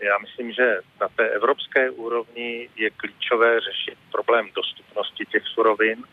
Já 0.00 0.18
myslím, 0.18 0.52
že 0.52 0.80
na 1.00 1.08
té 1.08 1.28
evropské 1.28 1.90
úrovni 1.90 2.68
je 2.76 2.90
klíčové 2.90 3.60
řešit 3.60 3.98
problém 4.12 4.50
dostupnosti 4.54 5.24
těch 5.24 5.42
surovin 5.46 6.04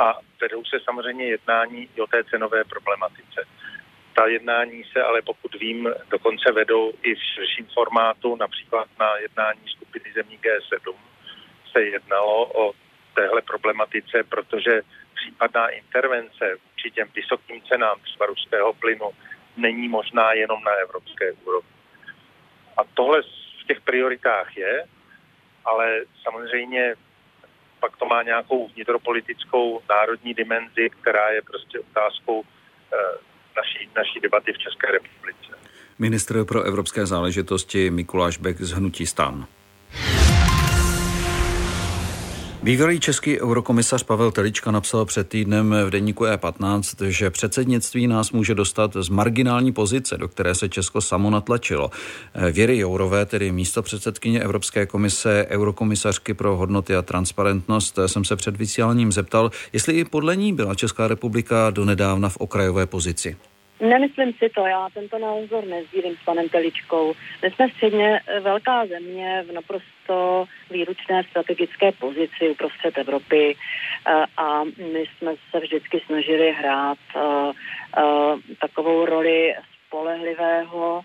a 0.00 0.18
vedou 0.40 0.64
se 0.64 0.80
samozřejmě 0.84 1.24
jednání 1.26 1.88
i 1.96 2.00
o 2.00 2.06
té 2.06 2.24
cenové 2.24 2.64
problematice. 2.64 3.44
Ta 4.14 4.26
jednání 4.26 4.84
se 4.92 5.02
ale, 5.02 5.22
pokud 5.22 5.54
vím, 5.54 5.88
dokonce 6.10 6.52
vedou 6.52 6.92
i 7.02 7.14
v 7.14 7.22
širším 7.34 7.66
formátu, 7.74 8.36
například 8.36 8.88
na 8.98 9.16
jednání 9.16 9.60
skupiny 9.76 10.12
zemí 10.14 10.38
G7 10.38 10.94
se 11.72 11.82
jednalo 11.82 12.66
o 12.66 12.72
téhle 13.14 13.42
problematice, 13.42 14.24
protože 14.28 14.82
případná 15.14 15.68
intervence 15.68 16.56
vůči 16.64 16.90
těm 16.90 17.08
vysokým 17.14 17.62
cenám 17.62 18.00
třeba 18.00 18.26
ruského 18.26 18.72
plynu 18.72 19.10
není 19.56 19.88
možná 19.88 20.32
jenom 20.32 20.64
na 20.64 20.72
evropské 20.72 21.32
úrovni. 21.32 21.81
A 22.76 22.80
tohle 22.94 23.22
v 23.62 23.66
těch 23.66 23.80
prioritách 23.80 24.56
je, 24.56 24.84
ale 25.64 26.00
samozřejmě 26.22 26.94
pak 27.80 27.96
to 27.96 28.06
má 28.06 28.22
nějakou 28.22 28.68
vnitropolitickou 28.68 29.80
národní 29.90 30.34
dimenzi, 30.34 30.90
která 31.00 31.30
je 31.30 31.42
prostě 31.42 31.80
otázkou 31.80 32.42
eh, 32.42 32.96
naší, 33.56 33.90
naší 33.96 34.20
debaty 34.20 34.52
v 34.52 34.58
České 34.58 34.86
republice. 34.92 35.52
Ministr 35.98 36.44
pro 36.44 36.62
evropské 36.62 37.06
záležitosti 37.06 37.90
Mikuláš 37.90 38.38
Bek 38.38 38.60
z 38.60 38.72
Hnutí 38.72 39.06
stan. 39.06 39.46
Bývalý 42.62 43.00
český 43.00 43.40
eurokomisař 43.40 44.02
Pavel 44.02 44.32
Telička 44.32 44.70
napsal 44.70 45.04
před 45.04 45.28
týdnem 45.28 45.74
v 45.86 45.90
denníku 45.90 46.24
E15, 46.24 47.06
že 47.08 47.30
předsednictví 47.30 48.06
nás 48.06 48.32
může 48.32 48.54
dostat 48.54 48.96
z 49.00 49.08
marginální 49.08 49.72
pozice, 49.72 50.18
do 50.18 50.28
které 50.28 50.54
se 50.54 50.68
Česko 50.68 51.00
samo 51.00 51.30
natlačilo. 51.30 51.90
Věry 52.52 52.78
Jourové, 52.78 53.26
tedy 53.26 53.52
místo 53.52 53.82
předsedkyně 53.82 54.40
Evropské 54.40 54.86
komise, 54.86 55.46
eurokomisařky 55.48 56.34
pro 56.34 56.56
hodnoty 56.56 56.96
a 56.96 57.02
transparentnost, 57.02 57.98
jsem 58.06 58.24
se 58.24 58.36
před 58.36 58.56
vysíláním 58.56 59.12
zeptal, 59.12 59.50
jestli 59.72 59.94
i 59.94 60.04
podle 60.04 60.36
ní 60.36 60.52
byla 60.52 60.74
Česká 60.74 61.08
republika 61.08 61.70
donedávna 61.70 62.28
v 62.28 62.36
okrajové 62.36 62.86
pozici. 62.86 63.36
Nemyslím 63.82 64.32
si 64.32 64.48
to, 64.48 64.66
já 64.66 64.88
tento 64.94 65.18
názor 65.18 65.64
nezdílím 65.66 66.16
s 66.16 66.24
panem 66.24 66.48
Teličkou. 66.48 67.14
My 67.42 67.50
jsme 67.50 67.68
středně 67.68 68.20
eh, 68.26 68.40
velká 68.40 68.86
země 68.86 69.44
v 69.48 69.52
naprosto 69.52 70.44
výručné 70.70 71.24
strategické 71.30 71.92
pozici 71.92 72.50
uprostřed 72.50 72.98
Evropy 72.98 73.56
eh, 73.56 74.24
a 74.36 74.64
my 74.64 75.04
jsme 75.04 75.34
se 75.50 75.60
vždycky 75.60 76.02
snažili 76.06 76.52
hrát 76.52 76.98
eh, 77.16 77.52
takovou 78.60 79.04
roli 79.06 79.54
spolehlivého, 79.86 81.02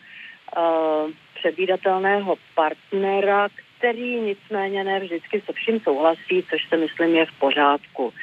předvídatelného 1.35 2.35
partnera, 2.55 3.47
který 3.77 4.15
nicméně 4.15 4.83
ne 4.83 4.99
vždycky 4.99 5.41
se 5.41 5.53
vším 5.53 5.79
souhlasí, 5.79 6.45
což 6.49 6.69
se 6.69 6.77
myslím 6.77 7.15
je 7.15 7.25
v 7.25 7.39
pořádku. 7.39 8.13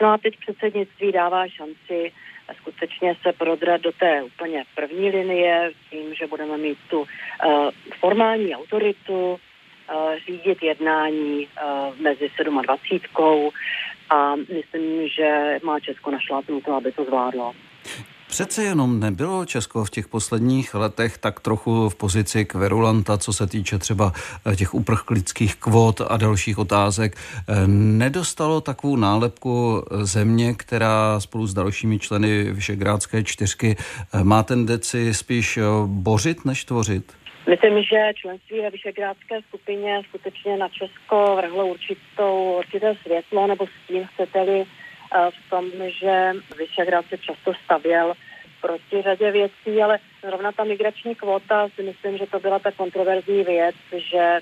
No 0.00 0.08
a 0.08 0.18
teď 0.18 0.34
předsednictví 0.36 1.12
dává 1.12 1.48
šanci 1.48 2.12
skutečně 2.96 3.16
se 3.22 3.32
prodrat 3.32 3.80
do 3.80 3.92
té 3.92 4.22
úplně 4.22 4.64
první 4.74 5.10
linie 5.10 5.70
tím, 5.90 6.14
že 6.14 6.26
budeme 6.26 6.56
mít 6.56 6.78
tu 6.90 7.00
uh, 7.00 7.06
formální 8.00 8.54
autoritu, 8.54 9.30
uh, 9.32 9.38
řídit 10.26 10.62
jednání 10.62 11.46
uh, 11.46 12.00
mezi 12.00 12.30
27 12.62 13.50
a 14.10 14.36
myslím, 14.36 15.08
že 15.08 15.58
má 15.62 15.80
Česko 15.80 16.10
našlápnuto, 16.10 16.74
aby 16.74 16.92
to 16.92 17.04
zvládlo. 17.04 17.52
Přece 18.36 18.64
jenom 18.64 19.00
nebylo 19.00 19.44
Česko 19.44 19.84
v 19.84 19.90
těch 19.90 20.08
posledních 20.08 20.74
letech 20.74 21.18
tak 21.18 21.40
trochu 21.40 21.88
v 21.88 21.94
pozici 21.94 22.44
kverulanta, 22.44 23.18
co 23.18 23.32
se 23.32 23.46
týče 23.46 23.78
třeba 23.78 24.12
eh, 24.52 24.56
těch 24.56 24.74
uprchlických 24.74 25.56
kvót 25.56 26.00
a 26.08 26.16
dalších 26.16 26.58
otázek. 26.58 27.16
Eh, 27.16 27.66
nedostalo 27.66 28.60
takovou 28.60 28.96
nálepku 28.96 29.84
země, 30.02 30.54
která 30.54 31.20
spolu 31.20 31.46
s 31.46 31.54
dalšími 31.54 31.98
členy 31.98 32.44
Vyšegrádské 32.52 33.22
čtyřky 33.24 33.76
eh, 33.78 34.24
má 34.24 34.42
tendenci 34.42 35.14
spíš 35.14 35.58
bořit 35.86 36.44
než 36.44 36.64
tvořit? 36.64 37.12
Myslím, 37.48 37.82
že 37.82 38.12
členství 38.14 38.60
ve 38.60 38.70
Vyšegrádské 38.70 39.40
skupině 39.48 40.00
skutečně 40.08 40.56
na 40.56 40.68
Česko 40.68 41.36
vrhlo 41.36 41.66
určitou, 41.66 42.56
určité 42.58 42.94
světlo 43.02 43.46
nebo 43.46 43.66
stín, 43.66 44.08
chcete-li, 44.14 44.64
v 45.30 45.50
tom, 45.50 45.70
že 46.00 46.32
Vyšegrad 46.58 47.04
se 47.08 47.18
často 47.18 47.52
stavěl 47.64 48.12
proti 48.60 49.02
řadě 49.02 49.30
věcí, 49.30 49.82
ale 49.82 49.98
zrovna 50.22 50.52
ta 50.52 50.64
migrační 50.64 51.14
kvota 51.14 51.68
si 51.74 51.82
myslím, 51.82 52.18
že 52.18 52.26
to 52.26 52.40
byla 52.40 52.58
ta 52.58 52.70
kontroverzní 52.72 53.44
věc, 53.44 53.76
že 53.96 54.38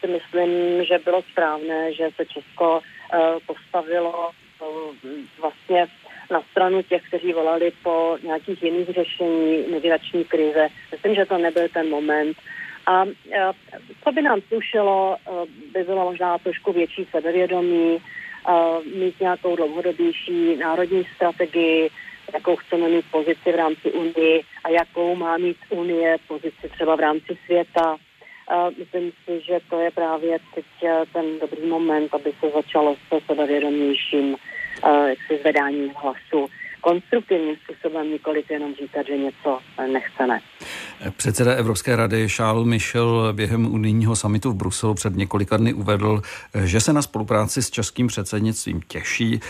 si 0.00 0.06
myslím, 0.06 0.84
že 0.84 0.98
bylo 0.98 1.22
správné, 1.22 1.92
že 1.92 2.08
se 2.16 2.26
Česko 2.26 2.78
uh, 2.78 3.20
postavilo 3.46 4.30
uh, 4.30 4.94
vlastně 5.40 5.86
na 6.30 6.42
stranu 6.50 6.82
těch, 6.82 7.02
kteří 7.08 7.32
volali 7.32 7.72
po 7.82 8.18
nějakých 8.22 8.62
jiných 8.62 8.88
řešení 8.88 9.64
migrační 9.72 10.24
krize. 10.24 10.68
Myslím, 10.92 11.14
že 11.14 11.26
to 11.26 11.38
nebyl 11.38 11.68
ten 11.68 11.90
moment. 11.90 12.36
A 12.86 13.04
co 14.04 14.12
by 14.12 14.22
nám 14.22 14.40
slušelo, 14.40 15.16
by 15.72 15.82
bylo 15.84 16.04
možná 16.04 16.38
trošku 16.38 16.72
větší 16.72 17.06
sebevědomí, 17.10 17.98
mít 18.94 19.20
nějakou 19.20 19.56
dlouhodobější 19.56 20.56
národní 20.56 21.04
strategii, 21.16 21.90
jakou 22.34 22.56
chceme 22.56 22.88
mít 22.88 23.04
pozici 23.10 23.52
v 23.52 23.56
rámci 23.56 23.92
Unie 23.92 24.40
a 24.64 24.70
jakou 24.70 25.16
má 25.16 25.36
mít 25.36 25.56
Unie 25.70 26.16
pozici 26.28 26.68
třeba 26.74 26.96
v 26.96 27.00
rámci 27.00 27.38
světa. 27.44 27.96
Myslím 28.78 29.12
si, 29.24 29.40
že 29.46 29.58
to 29.70 29.80
je 29.80 29.90
právě 29.90 30.38
teď 30.54 30.64
eh, 30.84 31.02
ten 31.12 31.38
dobrý 31.38 31.66
moment, 31.66 32.14
aby 32.14 32.32
se 32.40 32.50
začalo 32.50 32.96
se 33.08 33.18
sebevědomějším 33.26 34.36
zvedáním 35.40 35.92
hlasu 35.96 36.48
konstruktivním 36.84 37.56
způsobem, 37.64 38.10
nikoliv 38.10 38.50
jenom 38.50 38.74
říkat, 38.74 39.06
že 39.06 39.16
něco 39.16 39.58
nechceme. 39.92 40.40
Předseda 41.16 41.52
Evropské 41.52 41.96
rady 41.96 42.28
Charles 42.28 42.66
Michel 42.66 43.32
během 43.32 43.74
unijního 43.74 44.16
samitu 44.16 44.50
v 44.50 44.54
Bruselu 44.54 44.94
před 44.94 45.16
několika 45.16 45.56
dny 45.56 45.72
uvedl, 45.72 46.22
že 46.64 46.80
se 46.80 46.92
na 46.92 47.02
spolupráci 47.02 47.62
s 47.62 47.70
českým 47.70 48.06
předsednictvím 48.06 48.80
těší. 48.88 49.40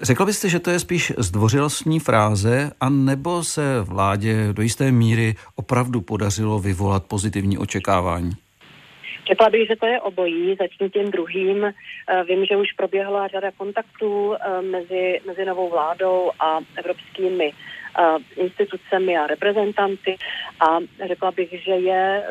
Řekl 0.00 0.26
byste, 0.26 0.48
že 0.48 0.58
to 0.58 0.70
je 0.70 0.80
spíš 0.80 1.12
zdvořilostní 1.18 2.00
fráze, 2.00 2.70
a 2.80 2.88
nebo 2.88 3.44
se 3.44 3.80
vládě 3.80 4.52
do 4.52 4.62
jisté 4.62 4.92
míry 4.92 5.34
opravdu 5.54 6.00
podařilo 6.00 6.58
vyvolat 6.58 7.04
pozitivní 7.04 7.58
očekávání? 7.58 8.32
Řekla 9.28 9.50
bych, 9.50 9.68
že 9.68 9.76
to 9.76 9.86
je 9.86 10.00
obojí. 10.00 10.56
Začnu 10.58 10.88
tím 10.88 11.10
druhým. 11.10 11.64
Eh, 11.64 12.24
vím, 12.24 12.44
že 12.44 12.56
už 12.56 12.72
proběhla 12.72 13.28
řada 13.28 13.50
kontaktů 13.50 14.34
eh, 14.34 14.62
mezi, 14.62 15.20
mezi 15.26 15.44
novou 15.44 15.70
vládou 15.70 16.30
a 16.40 16.58
evropskými 16.76 17.52
eh, 17.52 18.02
institucemi 18.42 19.18
a 19.18 19.26
reprezentanty 19.26 20.16
a 20.60 20.78
řekla 21.06 21.30
bych, 21.30 21.62
že 21.64 21.72
je 21.72 22.24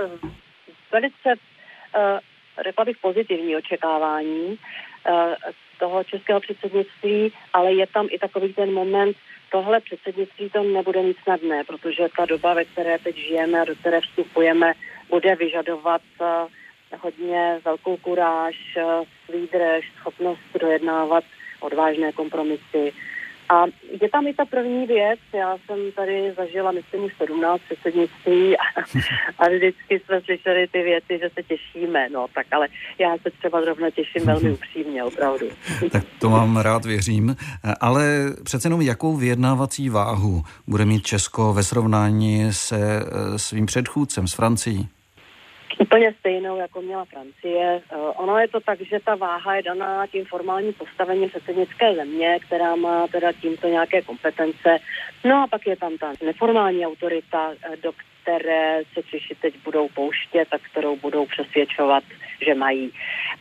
velice, 0.92 1.34
řekla 2.64 2.86
bych, 2.86 2.98
pozitivní 2.98 3.56
očekávání 3.56 4.58
toho 5.80 6.04
českého 6.04 6.40
předsednictví, 6.40 7.34
ale 7.54 7.74
je 7.74 7.88
tam 7.88 8.08
i 8.12 8.20
takový 8.20 8.54
ten 8.54 8.74
moment, 8.74 9.18
tohle 9.52 9.80
předsednictví 9.80 10.50
to 10.50 10.64
nebude 10.64 11.04
nic 11.04 11.18
snadné, 11.24 11.64
protože 11.64 12.08
ta 12.18 12.26
doba, 12.26 12.54
ve 12.54 12.66
které 12.66 13.00
teď 13.00 13.16
žijeme 13.16 13.62
a 13.62 13.66
do 13.66 13.76
které 13.76 14.02
vstupujeme, 14.02 14.74
bude 15.10 15.36
vyžadovat 15.36 16.02
uh, 16.20 16.28
hodně 17.00 17.60
velkou 17.66 17.98
kuráž, 17.98 18.56
výdrž, 19.34 19.92
schopnost 20.00 20.40
dojednávat 20.62 21.24
odvážné 21.60 22.12
kompromisy. 22.12 22.94
A 23.50 23.66
je 24.02 24.10
tam 24.10 24.28
i 24.28 24.34
ta 24.34 24.46
první 24.46 24.88
věc, 24.88 25.20
já 25.34 25.58
jsem 25.66 25.92
tady 25.92 26.34
zažila, 26.38 26.72
myslím, 26.72 27.04
už 27.04 27.14
17 27.18 27.62
předsednictví 27.62 28.58
a, 28.58 28.64
a 29.40 29.50
vždycky 29.50 30.00
jsme 30.00 30.22
slyšeli 30.22 30.68
ty 30.68 30.84
věci, 30.84 31.20
že 31.22 31.30
se 31.34 31.44
těšíme, 31.44 32.10
no 32.10 32.26
tak 32.36 32.48
ale 32.52 32.68
já 33.00 33.18
se 33.18 33.32
třeba 33.40 33.62
zrovna 33.62 33.90
těším 33.90 34.26
velmi 34.26 34.52
upřímně, 34.52 35.04
opravdu. 35.04 35.48
Tak 35.92 36.04
to 36.20 36.30
vám 36.30 36.58
rád 36.58 36.86
věřím, 36.86 37.36
ale 37.82 38.06
přece 38.44 38.66
jenom 38.66 38.82
jakou 38.82 39.16
vyjednávací 39.16 39.90
váhu 39.90 40.44
bude 40.68 40.86
mít 40.86 41.06
Česko 41.06 41.54
ve 41.54 41.64
srovnání 41.64 42.54
se 42.54 42.78
eh, 42.78 43.40
svým 43.40 43.66
předchůdcem, 43.66 44.28
s 44.28 44.34
Francií? 44.34 44.90
Úplně 45.80 46.14
stejnou, 46.20 46.58
jako 46.58 46.82
měla 46.82 47.06
Francie. 47.06 47.82
Eh, 47.92 47.96
ono 47.98 48.38
je 48.38 48.48
to 48.48 48.60
tak, 48.60 48.82
že 48.82 49.00
ta 49.06 49.16
váha 49.16 49.56
je 49.56 49.64
daná 49.64 50.08
tím 50.08 50.26
formálním 50.26 50.74
postavením 50.74 51.30
předsednické 51.30 51.96
země, 51.96 52.40
která 52.46 52.76
má 52.76 53.08
teda 53.08 53.32
tímto 53.32 53.68
nějaké 53.68 54.02
kompetence. 54.02 54.78
No 55.24 55.44
a 55.44 55.48
pak 55.48 55.68
je 55.68 55.76
tam 55.76 55.98
ta 55.98 56.14
neformální 56.26 56.86
autorita, 56.86 57.52
eh, 57.52 57.78
do 57.84 57.92
které 58.22 58.82
se 58.94 59.04
Češi 59.04 59.36
teď 59.42 59.54
budou 59.64 59.88
pouštět 59.88 60.48
a 60.52 60.58
kterou 60.72 60.96
budou 60.96 61.26
přesvědčovat, 61.26 62.04
že 62.46 62.56
mají. 62.56 62.92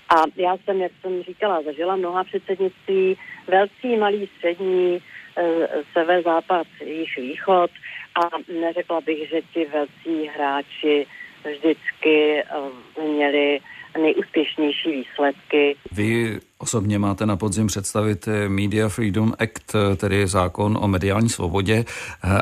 A 0.09 0.23
já 0.37 0.57
jsem, 0.57 0.81
jak 0.81 0.93
jsem 1.01 1.23
říkala, 1.23 1.63
zažila 1.63 1.97
mnoha 1.97 2.25
předsednictví, 2.25 3.19
velcí, 3.47 3.97
malý, 3.97 4.29
střední, 4.37 4.99
eh, 5.37 5.69
sever, 5.93 6.23
západ, 6.23 6.67
jich 6.85 7.17
východ 7.17 7.71
a 8.15 8.53
neřekla 8.61 9.01
bych, 9.01 9.29
že 9.29 9.41
ti 9.43 9.65
velcí 9.65 10.27
hráči 10.35 11.07
vždycky 11.51 12.41
eh, 12.41 13.03
měli 13.03 13.61
nejúspěšnější 14.03 14.91
výsledky. 14.91 15.77
Vy 15.93 16.41
osobně 16.59 16.99
máte 16.99 17.27
na 17.27 17.37
podzim 17.37 17.67
představit 17.67 18.29
eh, 18.29 18.49
Media 18.49 18.89
Freedom 18.89 19.33
Act, 19.39 19.75
eh, 19.75 19.97
tedy 19.97 20.27
zákon 20.27 20.79
o 20.81 20.89
mediální 20.89 21.29
svobodě 21.29 21.85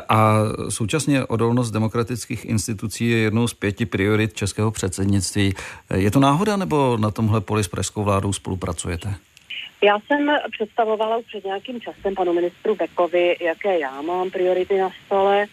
a 0.09 0.35
současně 0.69 1.25
odolnost 1.25 1.71
demokratických 1.71 2.45
institucí 2.45 3.09
je 3.09 3.17
jednou 3.17 3.47
z 3.47 3.53
pěti 3.53 3.85
priorit 3.85 4.33
českého 4.33 4.71
předsednictví. 4.71 5.53
Je 5.95 6.11
to 6.11 6.19
náhoda 6.19 6.57
nebo 6.57 6.97
na 6.97 7.11
tomhle 7.11 7.41
poli 7.41 7.63
s 7.63 7.67
preskou 7.67 8.03
vládou 8.03 8.33
spolupracujete? 8.33 9.15
Já 9.83 9.99
jsem 9.99 10.27
představovala 10.51 11.17
už 11.17 11.25
před 11.25 11.45
nějakým 11.45 11.81
časem 11.81 12.15
panu 12.15 12.33
ministru 12.33 12.75
Bekovi, 12.75 13.35
jaké 13.41 13.79
já 13.79 14.01
mám 14.01 14.31
priority 14.31 14.77
na 14.77 14.89
stole. 15.05 15.45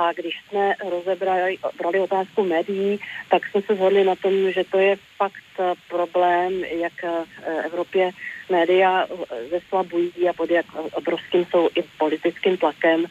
A 0.00 0.12
když 0.12 0.34
jsme 0.48 0.74
rozebrali 0.90 1.58
brali 1.78 2.00
otázku 2.00 2.44
médií, 2.44 3.00
tak 3.28 3.46
jsme 3.46 3.62
se 3.62 3.74
shodli 3.74 4.04
na 4.04 4.14
tom, 4.14 4.52
že 4.52 4.64
to 4.64 4.78
je 4.78 4.96
fakt 5.16 5.52
eh, 5.58 5.72
problém, 5.88 6.64
jak 6.64 6.92
v 7.02 7.26
eh, 7.42 7.62
Evropě 7.64 8.10
média 8.50 9.04
eh, 9.04 9.48
zeslabují 9.48 10.28
a 10.28 10.32
pod 10.32 10.50
jak 10.50 10.66
obrovským 10.92 11.44
jsou 11.44 11.68
i 11.74 11.82
politickým 11.98 12.56
tlakem. 12.56 13.06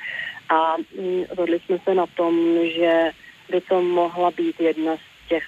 A 0.49 0.75
mm, 0.77 1.25
shodli 1.33 1.59
jsme 1.59 1.79
se 1.83 1.93
na 1.95 2.05
tom, 2.05 2.57
že 2.75 3.11
by 3.49 3.61
to 3.61 3.81
mohla 3.81 4.31
být 4.31 4.61
jedna 4.61 4.95
z 4.97 5.29
těch 5.29 5.45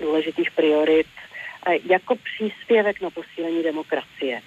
důležitých 0.00 0.50
priorit 0.50 1.06
jako 1.84 2.14
příspěvek 2.14 3.00
na 3.00 3.10
posílení 3.10 3.62
demokracie 3.62 4.40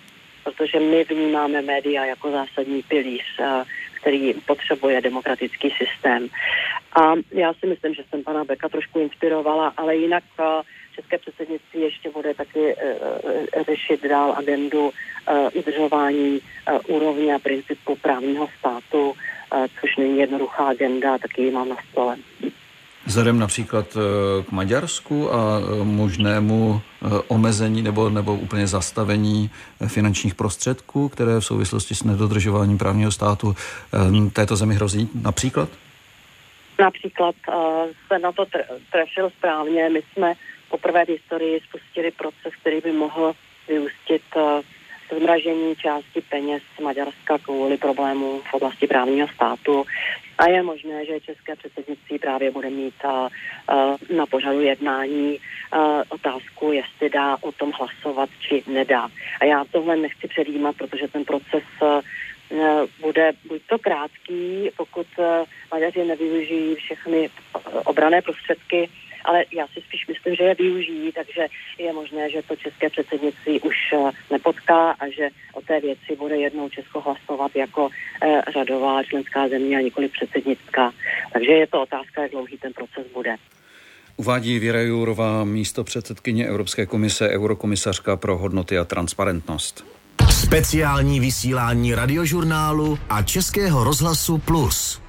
protože 0.44 0.80
my 0.80 1.04
vnímáme 1.04 1.62
média 1.62 2.06
jako 2.06 2.32
zásadní 2.32 2.84
pilíř 2.84 3.24
který 4.02 4.34
potřebuje 4.34 5.02
demokratický 5.02 5.70
systém. 5.78 6.28
A 7.02 7.14
já 7.32 7.54
si 7.54 7.68
myslím, 7.68 7.94
že 7.94 8.04
jsem 8.10 8.24
pana 8.24 8.44
Beka 8.44 8.70
trošku 8.70 9.00
inspirovala, 9.00 9.74
ale 9.78 9.96
jinak 9.96 10.24
eh, 10.40 10.44
české 10.96 11.18
předsednictví 11.18 11.82
ještě 11.82 12.10
bude 12.10 12.34
taky 12.34 12.76
eh, 12.78 12.96
eh, 13.54 13.64
řešit 13.64 14.04
dál 14.04 14.36
agendu 14.38 14.92
udržování 15.54 16.40
úrovně 16.88 17.36
a 17.36 17.40
principu 17.40 17.96
právního 17.96 18.48
státu, 18.60 19.14
což 19.82 19.98
není 19.98 20.18
jednoduchá 20.18 20.66
agenda, 20.66 21.18
taky 21.18 21.42
ji 21.42 21.52
mám 21.52 21.70
na 21.70 21.76
stole. 21.92 22.18
Vzhledem 23.12 23.40
například 23.40 23.98
eh, 23.98 24.44
k 24.44 24.52
Maďarsku 24.52 25.34
a 25.34 25.60
eh, 25.60 25.84
možnému 25.84 26.82
eh, 26.82 27.08
omezení 27.28 27.82
nebo, 27.82 28.10
nebo 28.10 28.36
úplně 28.36 28.68
zastavení 28.68 29.50
finančních 29.88 30.36
prostředků, 30.36 31.10
které 31.10 31.40
v 31.40 31.46
souvislosti 31.46 31.96
s 31.96 32.04
nedodržováním 32.04 32.78
právního 32.78 33.12
státu 33.12 33.56
této 34.34 34.56
zemi 34.56 34.76
hrozí 34.76 35.10
například? 35.22 35.70
Například 36.80 37.36
se 38.08 38.20
na 38.20 38.32
to 38.32 38.46
trefil 38.92 39.30
správně. 39.30 39.90
My 39.90 40.02
jsme 40.02 40.34
poprvé 40.70 41.06
v 41.06 41.10
historii 41.10 41.60
spustili 41.70 42.12
proces, 42.12 42.54
který 42.62 42.82
by 42.82 42.92
mohl 42.92 43.34
vyústit 43.68 44.22
zmražení 45.18 45.76
části 45.76 46.22
peněz 46.30 46.64
Maďarska 46.84 47.38
kvůli 47.38 47.78
problémů 47.78 48.42
v 48.52 48.54
oblasti 48.54 48.88
právního 48.88 49.28
státu. 49.28 49.86
A 50.42 50.50
je 50.50 50.64
možné, 50.64 51.06
že 51.06 51.20
české 51.20 51.56
předsednictví 51.56 52.20
právě 52.20 52.52
bude 52.52 52.70
mít 52.70 52.94
na 54.16 54.26
pořadu 54.26 54.62
jednání 54.62 55.38
otázku, 56.10 56.72
jestli 56.72 57.10
dá 57.10 57.38
o 57.42 57.52
tom 57.52 57.72
hlasovat, 57.80 58.30
či 58.40 58.64
nedá. 58.68 59.08
A 59.42 59.46
já 59.46 59.64
tohle 59.72 59.98
nechci 59.98 60.28
předjímat, 60.28 60.76
protože 60.78 61.08
ten 61.08 61.26
proces 61.26 61.64
bude 63.02 63.32
buď 63.48 63.62
to 63.70 63.80
krátký, 63.80 64.70
pokud 64.78 65.08
Maďaři 65.72 66.06
nevyužijí 66.06 66.76
všechny 66.76 67.30
obrané 67.86 68.22
prostředky, 68.22 68.90
ale 69.26 69.44
já 69.54 69.68
si 69.68 69.82
spíš 69.82 70.08
myslím, 70.08 70.36
že 70.36 70.44
je 70.44 70.56
využijí, 70.56 71.12
takže 71.12 71.48
je 71.80 71.94
možné, 71.94 72.30
že 72.30 72.42
to 72.48 72.56
české 72.56 72.90
předsednictví 72.90 73.60
už 73.60 73.76
eh, 73.94 74.12
nepotká 74.32 74.92
a 74.92 75.10
že 75.10 75.30
o 75.54 75.62
té 75.62 75.80
věci 75.80 76.16
bude 76.18 76.38
jednou 76.38 76.70
Česko 76.70 77.02
hlasovat 77.02 77.56
jako 77.56 77.90
eh, 78.24 78.42
řadová 78.54 79.04
členská 79.04 79.50
země 79.50 79.78
a 79.78 79.82
nikoli 79.82 80.08
předsednická. 80.08 80.92
Takže 81.34 81.52
je 81.52 81.68
to 81.68 81.82
otázka, 81.82 82.22
jak 82.22 82.32
dlouhý 82.32 82.58
ten 82.58 82.74
proces 82.74 83.12
bude. 83.14 83.36
Uvádí 84.18 84.60
Věra 84.60 84.82
Jourová, 84.82 85.44
místo 85.44 85.84
předsedkyně 85.84 86.48
Evropské 86.48 86.86
komise, 86.86 87.30
eurokomisařka 87.30 88.18
pro 88.18 88.38
hodnoty 88.38 88.78
a 88.78 88.86
transparentnost. 88.86 89.86
Speciální 90.30 91.20
vysílání 91.20 91.96
radiožurnálu 91.96 93.00
a 93.10 93.22
Českého 93.22 93.84
rozhlasu 93.84 94.38
Plus. 94.38 95.02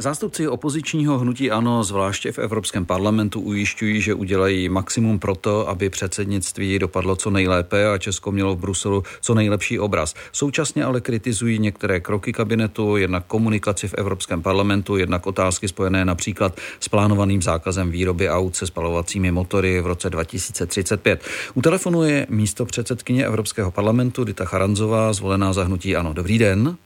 Zástupci 0.00 0.48
opozičního 0.48 1.18
hnutí 1.18 1.50
ANO, 1.50 1.84
zvláště 1.84 2.32
v 2.32 2.38
Evropském 2.38 2.86
parlamentu, 2.86 3.40
ujišťují, 3.40 4.00
že 4.00 4.14
udělají 4.14 4.68
maximum 4.68 5.18
pro 5.18 5.34
to, 5.36 5.68
aby 5.68 5.90
předsednictví 5.90 6.78
dopadlo 6.78 7.16
co 7.16 7.30
nejlépe 7.30 7.88
a 7.92 7.98
Česko 7.98 8.32
mělo 8.32 8.54
v 8.54 8.58
Bruselu 8.58 9.02
co 9.20 9.34
nejlepší 9.34 9.78
obraz. 9.78 10.14
Současně 10.32 10.84
ale 10.84 11.00
kritizují 11.00 11.58
některé 11.58 12.00
kroky 12.00 12.32
kabinetu, 12.32 12.96
jednak 12.96 13.24
komunikaci 13.26 13.88
v 13.88 13.94
Evropském 13.94 14.42
parlamentu, 14.42 14.96
jednak 14.96 15.26
otázky 15.26 15.68
spojené 15.68 16.04
například 16.04 16.56
s 16.80 16.88
plánovaným 16.88 17.42
zákazem 17.42 17.90
výroby 17.90 18.30
aut 18.30 18.56
se 18.56 18.66
spalovacími 18.66 19.32
motory 19.32 19.80
v 19.80 19.86
roce 19.86 20.10
2035. 20.10 21.24
U 21.54 21.62
telefonu 21.62 22.02
je 22.04 22.26
místo 22.30 22.66
předsedkyně 22.66 23.26
Evropského 23.26 23.70
parlamentu 23.70 24.24
Dita 24.24 24.44
Charanzová, 24.44 25.12
zvolená 25.12 25.52
za 25.52 25.64
hnutí 25.64 25.96
ANO. 25.96 26.12
Dobrý 26.12 26.38
den. 26.38 26.76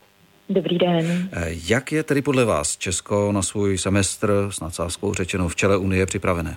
Dobrý 0.49 0.79
den. 0.79 1.29
Eh, 1.33 1.49
jak 1.69 1.93
je 1.93 2.03
tedy 2.03 2.23
podle 2.23 2.45
vás 2.45 2.77
Česko 2.77 3.33
na 3.33 3.43
svůj 3.43 3.79
semestr 3.79 4.49
s 4.51 4.61
nadsázkou 4.61 5.15
řečenou 5.15 5.49
v 5.49 5.57
čele 5.57 5.77
Unie 5.77 6.07
připravené? 6.07 6.57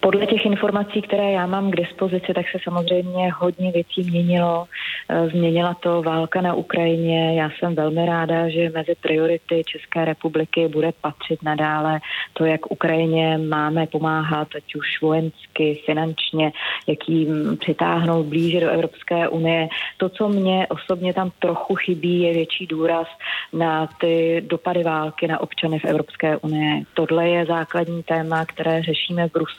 Podle 0.00 0.26
těch 0.26 0.46
informací, 0.46 1.02
které 1.02 1.32
já 1.32 1.46
mám 1.46 1.70
k 1.70 1.76
dispozici, 1.76 2.34
tak 2.34 2.46
se 2.52 2.58
samozřejmě 2.64 3.32
hodně 3.32 3.72
věcí 3.72 4.02
měnilo. 4.02 4.66
Eh, 5.08 5.28
změnila 5.28 5.74
to 5.74 6.02
válka 6.02 6.40
na 6.40 6.54
Ukrajině. 6.54 7.34
Já 7.40 7.50
jsem 7.50 7.74
velmi 7.74 8.06
ráda, 8.06 8.48
že 8.48 8.70
mezi 8.74 8.94
priority 9.00 9.62
České 9.66 10.04
republiky 10.04 10.68
bude 10.68 10.92
patřit 11.00 11.42
nadále 11.42 12.00
to, 12.32 12.44
jak 12.44 12.70
Ukrajině 12.70 13.38
máme 13.38 13.86
pomáhat, 13.86 14.48
ať 14.56 14.74
už 14.74 15.02
vojensky, 15.02 15.82
finančně, 15.86 16.52
jak 16.86 17.08
jim 17.08 17.56
přitáhnout 17.56 18.26
blíže 18.26 18.60
do 18.60 18.70
Evropské 18.70 19.28
unie. 19.28 19.68
To, 19.96 20.08
co 20.08 20.28
mě 20.28 20.66
osobně 20.68 21.14
tam 21.14 21.30
trochu 21.38 21.74
chybí, 21.74 22.20
je 22.20 22.32
větší 22.32 22.66
důraz 22.66 23.06
na 23.52 23.88
ty 24.00 24.42
dopady 24.46 24.82
války 24.82 25.28
na 25.28 25.40
občany 25.40 25.78
v 25.78 25.84
Evropské 25.84 26.36
unie. 26.36 26.82
Tohle 26.94 27.28
je 27.28 27.46
základní 27.46 28.02
téma, 28.02 28.44
které 28.44 28.82
řešíme 28.82 29.28
v 29.28 29.32
Bruselu. 29.32 29.49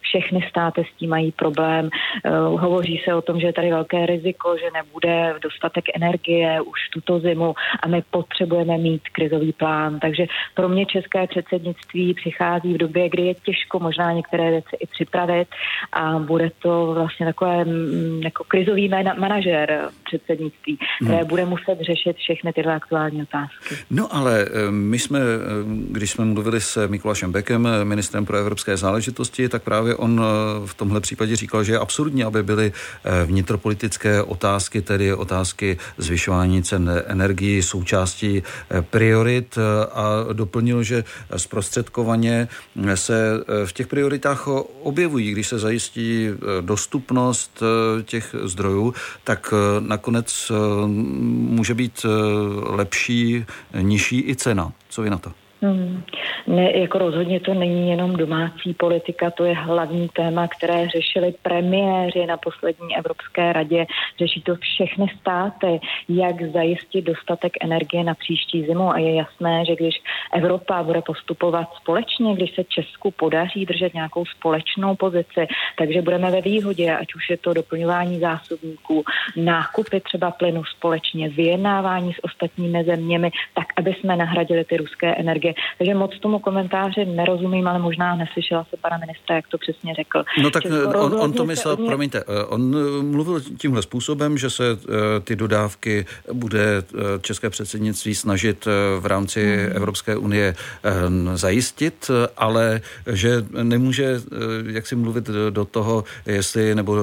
Všechny 0.00 0.46
státy 0.50 0.84
s 0.84 0.98
tím 0.98 1.10
mají 1.10 1.32
problém. 1.32 1.84
Uh, 1.84 2.60
hovoří 2.60 3.00
se 3.04 3.14
o 3.14 3.22
tom, 3.22 3.40
že 3.40 3.46
je 3.46 3.52
tady 3.52 3.70
velké 3.70 4.06
riziko, 4.06 4.56
že 4.56 4.70
nebude 4.74 5.34
dostatek 5.42 5.84
energie 5.94 6.60
už 6.60 6.78
tuto 6.92 7.18
zimu 7.18 7.54
a 7.82 7.88
my 7.88 8.02
potřebujeme 8.10 8.78
mít 8.78 9.02
krizový 9.12 9.52
plán. 9.52 9.98
Takže 10.00 10.26
pro 10.54 10.68
mě 10.68 10.86
české 10.86 11.26
předsednictví 11.26 12.14
přichází 12.14 12.74
v 12.74 12.78
době, 12.78 13.08
kdy 13.08 13.22
je 13.22 13.34
těžko 13.34 13.78
možná 13.78 14.12
některé 14.12 14.50
věci 14.50 14.76
i 14.80 14.86
připravit 14.86 15.48
a 15.92 16.18
bude 16.18 16.50
to 16.58 16.92
vlastně 16.94 17.26
takové 17.26 17.64
mm, 17.64 18.20
jako 18.24 18.44
krizový 18.44 18.90
manažer 19.18 19.88
předsednictví, 20.04 20.78
které 21.02 21.18
hmm. 21.18 21.28
bude 21.28 21.44
muset 21.44 21.78
řešit 21.80 22.16
všechny 22.16 22.52
tyhle 22.52 22.74
aktuální 22.74 23.22
otázky. 23.22 23.74
No 23.90 24.14
ale 24.14 24.46
eh, 24.46 24.70
my 24.70 24.98
jsme, 24.98 25.18
eh, 25.18 25.22
když 25.90 26.10
jsme 26.10 26.24
mluvili 26.24 26.60
s 26.60 26.88
Mikulášem 26.88 27.32
Bekem, 27.32 27.68
ministrem 27.84 28.26
pro 28.26 28.36
evropské 28.36 28.76
záležitosti, 28.76 29.23
tak 29.48 29.62
právě 29.62 29.94
on 29.94 30.22
eh, 30.24 30.66
v 30.66 30.74
tomhle 30.74 31.00
případě 31.00 31.36
říkal, 31.36 31.64
že 31.64 31.72
je 31.72 31.78
absurdní, 31.78 32.24
aby 32.24 32.42
byly 32.42 32.72
vnitropolitické 33.24 34.22
otázky, 34.22 34.82
tedy 34.82 35.14
otázky 35.14 35.78
zvyšování 35.98 36.62
cen 36.62 37.02
energii 37.06 37.62
součástí 37.62 38.42
priorit 38.90 39.58
a 39.92 40.32
doplnil, 40.32 40.82
že 40.82 41.04
zprostředkovaně 41.36 42.48
se 42.94 43.44
v 43.64 43.72
těch 43.72 43.86
prioritách 43.86 44.48
objevují, 44.82 45.32
když 45.32 45.48
se 45.48 45.58
zajistí 45.58 46.28
dostupnost 46.60 47.62
těch 48.04 48.34
zdrojů, 48.42 48.94
tak 49.24 49.54
nakonec 49.80 50.52
může 50.86 51.74
být 51.74 52.06
lepší, 52.62 53.46
nižší 53.80 54.24
i 54.28 54.36
cena. 54.36 54.72
Co 54.88 55.02
vy 55.02 55.10
na 55.10 55.18
to? 55.18 55.43
Hmm. 55.64 56.02
Ne, 56.46 56.78
jako 56.78 56.98
rozhodně 56.98 57.40
to 57.40 57.54
není 57.54 57.90
jenom 57.90 58.16
domácí 58.16 58.74
politika, 58.74 59.30
to 59.30 59.44
je 59.44 59.54
hlavní 59.54 60.08
téma, 60.08 60.48
které 60.48 60.88
řešili 60.88 61.34
premiéři 61.42 62.26
na 62.26 62.36
poslední 62.36 62.96
Evropské 62.96 63.52
radě. 63.52 63.86
Řeší 64.18 64.42
to 64.42 64.56
všechny 64.56 65.06
státy, 65.20 65.80
jak 66.08 66.42
zajistit 66.42 67.02
dostatek 67.02 67.52
energie 67.60 68.04
na 68.04 68.14
příští 68.14 68.66
zimu 68.66 68.90
a 68.90 68.98
je 68.98 69.14
jasné, 69.14 69.64
že 69.64 69.76
když 69.76 70.02
Evropa 70.34 70.82
bude 70.82 71.02
postupovat 71.02 71.68
společně, 71.80 72.34
když 72.34 72.54
se 72.54 72.64
Česku 72.64 73.10
podaří 73.10 73.66
držet 73.66 73.94
nějakou 73.94 74.24
společnou 74.24 74.96
pozici, 74.96 75.46
takže 75.78 76.02
budeme 76.02 76.30
ve 76.30 76.40
výhodě, 76.40 76.96
ať 76.96 77.14
už 77.14 77.30
je 77.30 77.36
to 77.36 77.54
doplňování 77.54 78.20
zásobníků, 78.20 79.04
nákupy 79.36 80.00
třeba 80.00 80.30
plynu 80.30 80.64
společně, 80.64 81.28
vyjednávání 81.28 82.12
s 82.12 82.24
ostatními 82.24 82.84
zeměmi, 82.84 83.30
tak 83.54 83.66
aby 83.76 83.94
jsme 83.94 84.16
nahradili 84.16 84.64
ty 84.64 84.76
ruské 84.76 85.14
energie 85.14 85.53
takže 85.78 85.94
moc 85.94 86.18
tomu 86.20 86.38
komentáři 86.38 87.04
nerozumím, 87.04 87.68
ale 87.68 87.78
možná 87.78 88.16
neslyšela 88.16 88.66
se 88.70 88.76
pana 88.76 88.98
ministra, 88.98 89.36
jak 89.36 89.48
to 89.48 89.58
přesně 89.58 89.94
řekl. 89.94 90.22
No 90.42 90.50
tak 90.50 90.62
on, 90.94 91.14
on 91.20 91.32
to 91.32 91.44
myslel, 91.44 91.76
mě... 91.76 91.86
promiňte, 91.86 92.18
eh, 92.18 92.44
on 92.44 92.76
eh, 92.76 93.02
mluvil 93.02 93.40
tímhle 93.58 93.82
způsobem, 93.82 94.38
že 94.38 94.50
se 94.50 94.64
eh, 94.72 95.20
ty 95.20 95.36
dodávky 95.36 96.06
bude 96.32 96.82
české 97.20 97.50
předsednictví 97.50 98.14
snažit 98.14 98.66
v 99.00 99.06
rámci 99.06 99.56
hmm. 99.56 99.76
Evropské 99.76 100.16
unie 100.16 100.54
zajistit, 101.34 102.10
ale 102.36 102.80
že 103.12 103.44
nemůže 103.62 104.20
jak 104.66 104.86
si 104.86 104.96
mluvit 104.96 105.24
do 105.50 105.64
toho, 105.64 106.04
jestli 106.26 106.74
nebo 106.74 106.96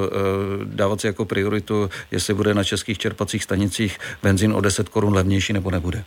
dávat 0.64 1.02
si 1.02 1.08
jako 1.08 1.26
prioritu, 1.26 1.90
jestli 2.12 2.34
bude 2.34 2.54
na 2.54 2.64
českých 2.64 2.98
čerpacích 2.98 3.44
stanicích 3.44 3.98
benzín 4.24 4.54
o 4.54 4.62
10 4.62 4.90
korun 4.90 5.14
levnější 5.14 5.54
nebo 5.54 5.72
nebude. 5.72 6.04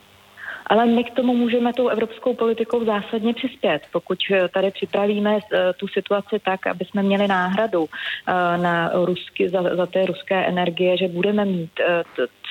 Ale 0.74 0.87
my 0.87 1.04
k 1.04 1.14
tomu 1.14 1.34
můžeme 1.34 1.72
tou 1.72 1.88
evropskou 1.88 2.34
politikou 2.34 2.84
zásadně 2.84 3.34
přispět, 3.34 3.82
pokud 3.92 4.18
eh, 4.30 4.48
tady 4.48 4.70
připravíme 4.70 5.38
eh, 5.38 5.72
tu 5.72 5.88
situaci 5.88 6.38
tak, 6.44 6.66
aby 6.66 6.84
jsme 6.84 7.02
měli 7.02 7.28
náhradu 7.28 7.87
eh, 7.87 8.32
na 8.58 8.90
rusky, 8.94 9.48
za, 9.48 9.76
za 9.76 9.87
té 9.87 10.06
ruské 10.06 10.46
energie, 10.46 10.96
že 10.96 11.08
budeme 11.08 11.44
mít 11.44 11.70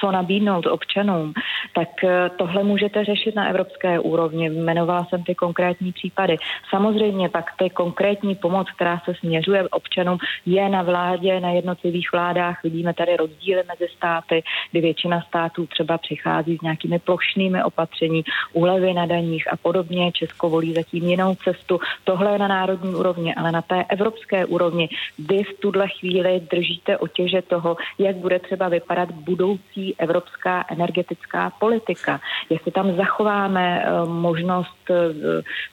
co 0.03 0.11
nabídnout 0.11 0.65
občanům, 0.65 1.33
tak 1.73 1.89
tohle 2.37 2.63
můžete 2.63 3.05
řešit 3.05 3.35
na 3.35 3.47
evropské 3.47 3.99
úrovni. 3.99 4.45
Jmenovala 4.45 5.05
jsem 5.05 5.23
ty 5.23 5.35
konkrétní 5.35 5.91
případy. 5.91 6.37
Samozřejmě 6.69 7.29
pak 7.29 7.45
ty 7.57 7.69
konkrétní 7.69 8.35
pomoc, 8.35 8.67
která 8.75 9.01
se 9.05 9.15
směřuje 9.15 9.69
občanům, 9.69 10.17
je 10.45 10.69
na 10.69 10.81
vládě, 10.81 11.39
na 11.39 11.49
jednotlivých 11.49 12.11
vládách. 12.11 12.63
Vidíme 12.63 12.93
tady 12.93 13.17
rozdíly 13.17 13.63
mezi 13.67 13.93
státy, 13.95 14.43
kdy 14.71 14.81
většina 14.81 15.21
států 15.21 15.67
třeba 15.67 15.97
přichází 15.97 16.57
s 16.57 16.61
nějakými 16.61 16.99
plošnými 16.99 17.63
opatření, 17.63 18.23
úlevy 18.53 18.93
na 18.93 19.05
daních 19.05 19.53
a 19.53 19.57
podobně. 19.57 20.11
Česko 20.11 20.49
volí 20.49 20.73
zatím 20.73 21.03
jinou 21.03 21.35
cestu. 21.35 21.79
Tohle 22.03 22.31
je 22.31 22.39
na 22.39 22.47
národní 22.47 22.95
úrovni, 22.95 23.35
ale 23.35 23.51
na 23.51 23.61
té 23.61 23.85
evropské 23.89 24.45
úrovni 24.45 24.89
vy 25.19 25.43
v 25.43 25.59
tuhle 25.59 25.87
chvíli 25.87 26.41
držíte 26.51 26.97
otěže 26.97 27.41
toho, 27.41 27.77
jak 27.99 28.15
bude 28.15 28.39
třeba 28.39 28.69
vypadat 28.69 29.11
budoucí 29.11 29.92
evropská 29.97 30.65
energetická 30.69 31.49
politika. 31.59 32.19
Jestli 32.49 32.71
tam 32.71 32.95
zachováme 32.95 33.83
eh, 33.85 34.05
možnost 34.05 34.82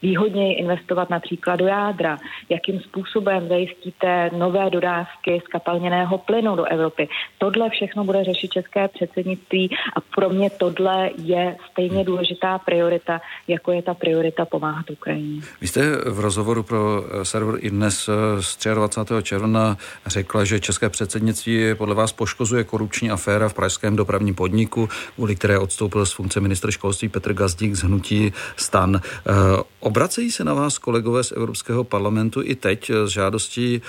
výhodněji 0.03 0.55
investovat 0.55 1.11
například 1.11 1.57
do 1.57 1.67
jádra, 1.67 2.19
jakým 2.49 2.81
způsobem 2.81 3.49
zajistíte 3.49 4.31
nové 4.39 4.71
dodávky 4.71 5.43
skapalněného 5.45 6.19
plynu 6.19 6.57
do 6.57 6.65
Evropy. 6.65 7.09
Tohle 7.39 7.71
všechno 7.71 8.05
bude 8.05 8.25
řešit 8.25 8.53
české 8.53 8.89
předsednictví 8.89 9.71
a 9.97 10.01
pro 10.01 10.31
mě 10.31 10.51
tohle 10.51 11.11
je 11.25 11.57
stejně 11.71 12.05
důležitá 12.05 12.59
priorita, 12.59 13.21
jako 13.49 13.73
je 13.73 13.83
ta 13.83 13.95
priorita 13.95 14.45
pomáhat 14.45 14.91
Ukrajině. 14.91 15.41
Vy 15.61 15.67
jste 15.67 15.83
v 16.11 16.21
rozhovoru 16.21 16.63
pro 16.63 17.05
eh, 17.05 17.25
server 17.25 17.55
i 17.59 17.71
dnes 17.71 18.09
eh, 18.09 18.43
z 18.43 18.59
23. 18.75 19.15
června 19.23 19.77
řekla, 20.07 20.45
že 20.45 20.61
české 20.61 20.89
předsednictví 20.89 21.75
podle 21.75 21.95
vás 21.95 22.13
poškozuje 22.13 22.65
korupční 22.65 23.11
aféra 23.11 23.49
v 23.49 23.55
pražském 23.55 23.97
dopravním 23.97 24.35
podniku, 24.35 24.89
kvůli 25.15 25.37
které 25.37 25.59
odstoupil 25.59 26.07
z 26.07 26.13
funkce 26.13 26.41
ministr 26.41 26.71
školství 26.71 27.09
Petr 27.09 27.33
Gazdík 27.33 27.75
z 27.75 27.83
hnutí 27.83 28.33
stan. 28.57 29.00
Eh, 29.03 29.33
obracejí 29.81 30.31
se 30.31 30.45
na 30.45 30.55
vás 30.55 30.79
kolegové 30.79 31.25
z 31.25 31.33
Evropského 31.33 31.85
parlamentu 31.85 32.43
i 32.45 32.55
teď 32.55 32.91
s 32.91 33.11
žádostí 33.11 33.83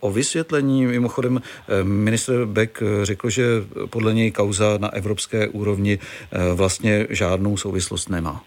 o 0.00 0.10
vysvětlení. 0.10 0.86
Mimochodem 0.86 1.40
ministr 1.82 2.46
Beck 2.46 2.82
řekl, 3.02 3.30
že 3.30 3.44
podle 3.90 4.14
něj 4.14 4.30
kauza 4.30 4.78
na 4.78 4.94
evropské 4.94 5.48
úrovni 5.48 5.98
vlastně 6.54 7.06
žádnou 7.10 7.56
souvislost 7.56 8.08
nemá. 8.08 8.42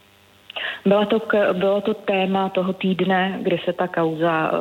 Byla 0.86 1.06
to, 1.06 1.22
bylo 1.54 1.82
to 1.82 1.94
téma 1.94 2.50
toho 2.50 2.74
týdne, 2.74 3.40
kdy 3.44 3.58
se 3.66 3.74
ta 3.74 3.88
kauza 3.88 4.52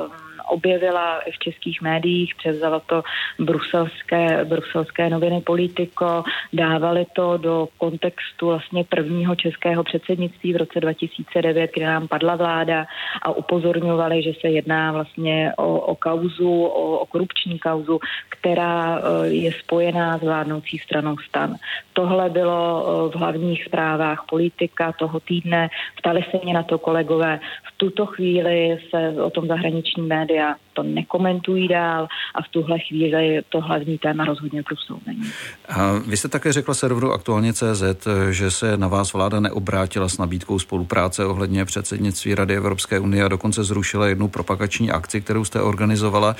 objevila 0.51 1.21
i 1.21 1.33
v 1.33 1.39
českých 1.39 1.83
médiích, 1.83 2.35
převzala 2.35 2.81
to 2.81 3.03
bruselské, 3.39 4.45
bruselské 4.45 5.11
noviny 5.11 5.41
Politico, 5.41 6.23
dávali 6.53 7.07
to 7.13 7.37
do 7.37 7.69
kontextu 7.79 8.47
vlastně 8.47 8.85
prvního 8.85 9.37
českého 9.37 9.85
předsednictví 9.85 10.53
v 10.53 10.57
roce 10.57 10.81
2009, 10.81 11.71
kdy 11.75 11.85
nám 11.85 12.09
padla 12.09 12.37
vláda 12.37 12.87
a 13.23 13.31
upozorňovali, 13.31 14.23
že 14.23 14.33
se 14.41 14.49
jedná 14.49 14.93
vlastně 14.93 15.53
o, 15.57 15.81
o 15.81 15.95
kauzu, 15.95 16.63
o, 16.65 16.99
o 16.99 17.07
korupční 17.07 17.59
kauzu, 17.59 17.99
která 18.29 18.99
eh, 18.99 19.29
je 19.29 19.53
spojená 19.53 20.19
s 20.19 20.23
vládnoucí 20.23 20.79
stranou 20.79 21.17
stan. 21.29 21.57
Tohle 21.93 22.31
bylo 22.31 22.85
eh, 22.85 23.11
v 23.11 23.21
hlavních 23.21 23.65
zprávách 23.65 24.25
politika 24.29 24.93
toho 24.93 25.21
týdne. 25.21 25.69
Ptali 25.99 26.25
se 26.31 26.41
mě 26.45 26.55
na 26.55 26.63
to 26.63 26.79
kolegové. 26.79 27.41
V 27.69 27.79
tuto 27.79 28.07
chvíli 28.07 28.79
se 28.91 29.23
o 29.23 29.31
tom 29.31 29.47
zahraniční 29.47 30.03
média 30.03 30.32
média 30.33 30.55
to 30.73 30.83
nekomentují 30.83 31.69
dál 31.69 32.09
a 32.35 32.43
v 32.43 32.49
tuhle 32.49 32.79
chvíli 32.79 33.43
to 33.49 33.61
hlavní 33.61 33.99
téma 33.99 34.25
rozhodně 34.25 34.63
Bruselu 34.63 35.01
není. 35.07 35.23
A 35.69 35.93
vy 36.07 36.17
jste 36.17 36.29
také 36.29 36.53
řekla 36.53 36.75
serveru 36.75 37.13
aktuálně 37.13 37.53
CZ, 37.53 38.09
že 38.31 38.51
se 38.51 38.77
na 38.77 38.89
vás 38.89 39.13
vláda 39.13 39.41
neobrátila 39.41 40.09
s 40.09 40.19
nabídkou 40.19 40.59
spolupráce 40.59 41.27
ohledně 41.27 41.65
předsednictví 41.65 42.35
Rady 42.35 42.57
Evropské 42.57 42.99
unie 42.99 43.25
a 43.25 43.29
dokonce 43.29 43.65
zrušila 43.65 44.07
jednu 44.07 44.29
propagační 44.29 44.91
akci, 44.91 45.21
kterou 45.21 45.45
jste 45.45 45.61
organizovala. 45.61 46.37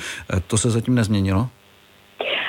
To 0.47 0.57
se 0.57 0.69
zatím 0.69 0.95
nezměnilo? 0.95 1.49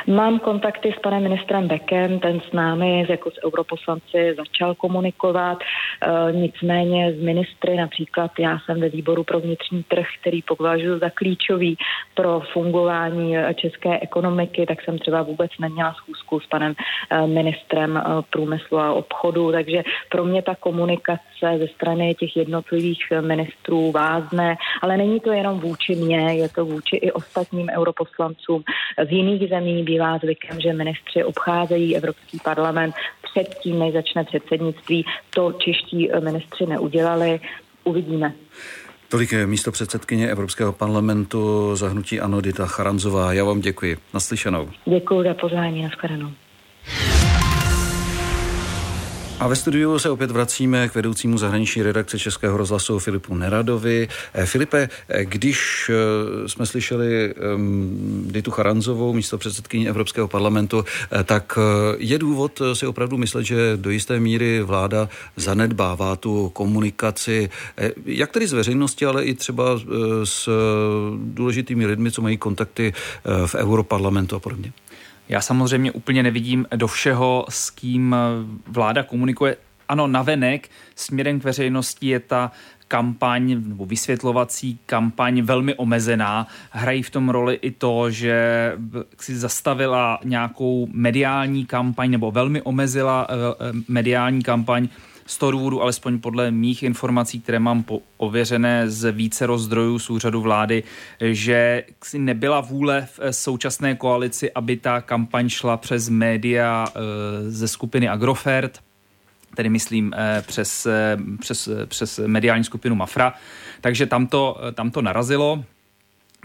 Mám 0.07 0.39
kontakty 0.39 0.93
s 0.93 1.01
panem 1.01 1.23
ministrem 1.23 1.69
Bekem, 1.69 2.21
ten 2.21 2.41
s 2.41 2.53
námi 2.53 3.07
jako 3.09 3.31
s 3.31 3.45
europoslanci 3.45 4.35
začal 4.37 4.75
komunikovat, 4.75 5.59
e, 5.59 6.33
nicméně 6.33 7.13
z 7.13 7.23
ministry, 7.23 7.77
například 7.77 8.31
já 8.39 8.59
jsem 8.59 8.81
ve 8.81 8.89
výboru 8.89 9.25
pro 9.25 9.41
vnitřní 9.41 9.83
trh, 9.83 10.07
který 10.21 10.43
považuji 10.43 10.99
za 10.99 11.11
klíčový 11.11 11.77
pro 12.15 12.41
fungování 12.53 13.37
české 13.55 13.99
ekonomiky, 14.01 14.67
tak 14.67 14.83
jsem 14.83 14.99
třeba 14.99 15.23
vůbec 15.23 15.51
neměla 15.61 15.95
schůzku 15.95 16.41
s 16.41 16.47
panem 16.47 16.75
e, 17.11 17.27
ministrem 17.27 18.03
průmyslu 18.31 18.79
a 18.79 18.93
obchodu, 18.93 19.53
takže 19.53 19.83
pro 20.11 20.25
mě 20.25 20.43
ta 20.43 20.55
komunikace 20.55 21.59
ze 21.59 21.69
strany 21.69 22.15
těch 22.15 22.37
jednotlivých 22.37 23.13
ministrů 23.21 23.93
vázne, 23.93 24.57
ale 24.83 24.97
není 24.97 25.21
to 25.21 25.33
jenom 25.33 25.61
vůči 25.61 25.95
mně, 25.95 26.35
je 26.35 26.49
to 26.49 26.65
vůči 26.65 26.97
i 26.97 27.13
ostatním 27.13 27.69
europoslancům. 27.77 28.63
V 29.07 29.13
jiných 29.13 29.49
zemích 29.49 29.85
bývá 29.95 30.19
zvykem, 30.19 30.61
že 30.61 30.73
ministři 30.73 31.25
obcházejí 31.25 31.97
Evropský 31.97 32.39
parlament 32.45 32.95
předtím, 33.23 33.79
než 33.79 33.93
začne 33.93 34.25
předsednictví. 34.25 35.05
To 35.35 35.53
čeští 35.53 36.11
ministři 36.21 36.67
neudělali. 36.67 37.41
Uvidíme. 37.85 38.33
Tolik 39.09 39.33
je 39.33 39.47
místo 39.47 39.73
předsedkyně 39.73 40.31
Evropského 40.31 40.73
parlamentu 40.73 41.71
zahnutí 41.77 42.21
Anodita 42.21 42.67
Charanzová. 42.67 43.33
Já 43.33 43.45
vám 43.45 43.61
děkuji. 43.61 43.97
Naslyšenou. 44.15 44.71
Děkuji 44.85 45.23
za 45.23 45.35
pozvání. 45.35 45.83
Naschledanou. 45.83 46.31
A 49.41 49.49
ve 49.49 49.57
studiu 49.57 49.99
se 49.99 50.11
opět 50.11 50.31
vracíme 50.31 50.89
k 50.89 50.95
vedoucímu 50.95 51.39
zahraniční 51.39 51.83
redakce 51.83 52.19
Českého 52.19 52.57
rozhlasu 52.57 52.99
Filipu 52.99 53.35
Neradovi. 53.35 54.09
Eh, 54.35 54.47
Filipe, 54.47 54.89
eh, 55.09 55.25
když 55.25 55.91
eh, 55.91 56.49
jsme 56.49 56.67
slyšeli 56.67 57.35
ehm, 57.35 58.25
Ditu 58.31 58.51
Charanzovou, 58.51 59.13
místo 59.13 59.39
předsedkyní 59.39 59.89
Evropského 59.89 60.29
parlamentu, 60.29 60.85
tak 61.25 61.59
je 61.99 62.19
důvod 62.19 62.63
si 62.73 62.87
opravdu 62.87 63.17
myslet, 63.17 63.45
že 63.45 63.57
do 63.77 63.91
jisté 63.91 64.21
míry 64.21 64.63
vláda 64.63 65.09
zanedbává 65.37 66.17
tu 66.17 66.49
komunikaci, 66.49 67.51
jak 68.05 68.33
tedy 68.33 68.47
z 68.47 68.53
veřejnosti, 68.53 69.07
ale 69.07 69.25
i 69.25 69.35
třeba 69.35 69.65
s 70.25 70.49
důležitými 71.25 71.87
lidmi, 71.87 72.11
co 72.11 72.23
mají 72.23 72.37
kontakty 72.37 72.93
v 73.47 73.55
Europarlamentu 73.55 74.37
a 74.37 74.41
podobně. 74.41 74.73
Já 75.29 75.41
samozřejmě 75.41 75.93
úplně 75.93 76.23
nevidím 76.23 76.67
do 76.77 76.87
všeho, 76.87 77.47
s 77.49 77.71
kým 77.71 78.17
vláda 78.67 79.03
komunikuje. 79.03 79.57
Ano, 79.89 80.07
navenek 80.07 80.71
směrem 80.95 81.41
k 81.41 81.45
veřejnosti 81.45 82.07
je 82.07 82.21
ta 82.21 82.53
kampaň 82.89 83.63
nebo 83.69 83.87
vysvětlovací 83.87 84.79
kampaň 84.87 85.43
velmi 85.43 85.75
omezená. 85.75 86.47
Hrají 86.71 87.03
v 87.03 87.11
tom 87.11 87.29
roli 87.29 87.55
i 87.55 87.71
to, 87.71 88.11
že 88.11 88.73
si 89.21 89.37
zastavila 89.37 90.19
nějakou 90.25 90.89
mediální 90.93 91.67
kampaň 91.67 92.11
nebo 92.11 92.31
velmi 92.31 92.63
omezila 92.63 93.27
eh, 93.31 93.35
eh, 93.35 93.73
mediální 93.89 94.43
kampaň 94.43 94.89
z 95.27 95.39
toho 95.39 95.53
důvodu, 95.53 95.83
alespoň 95.83 96.19
podle 96.19 96.51
mých 96.51 96.83
informací, 96.83 97.41
které 97.41 97.59
mám 97.59 97.83
po, 97.83 98.01
ověřené 98.17 98.91
z 98.91 99.13
více 99.13 99.47
rozdrojů 99.47 99.99
z 99.99 100.11
úřadu 100.11 100.41
vlády, 100.41 100.83
že 101.21 101.85
nebyla 102.19 102.61
vůle 102.61 103.09
v 103.19 103.33
současné 103.33 103.95
koalici, 103.95 104.53
aby 104.53 104.77
ta 104.77 105.01
kampaň 105.01 105.49
šla 105.49 105.77
přes 105.77 106.09
média 106.09 106.87
e, 106.89 107.01
ze 107.51 107.69
skupiny 107.69 108.09
Agrofert, 108.09 108.81
tedy 109.57 109.69
myslím 109.69 110.15
e, 110.17 110.43
přes, 110.43 110.87
přes, 111.41 111.69
přes 111.87 112.21
mediální 112.27 112.65
skupinu 112.65 112.95
Mafra. 112.95 113.35
Takže 113.81 114.07
tam 114.07 114.27
to, 114.27 114.57
tam 114.75 114.91
to 114.91 115.03
narazilo. 115.03 115.65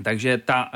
Takže 0.03 0.37
ta 0.37 0.71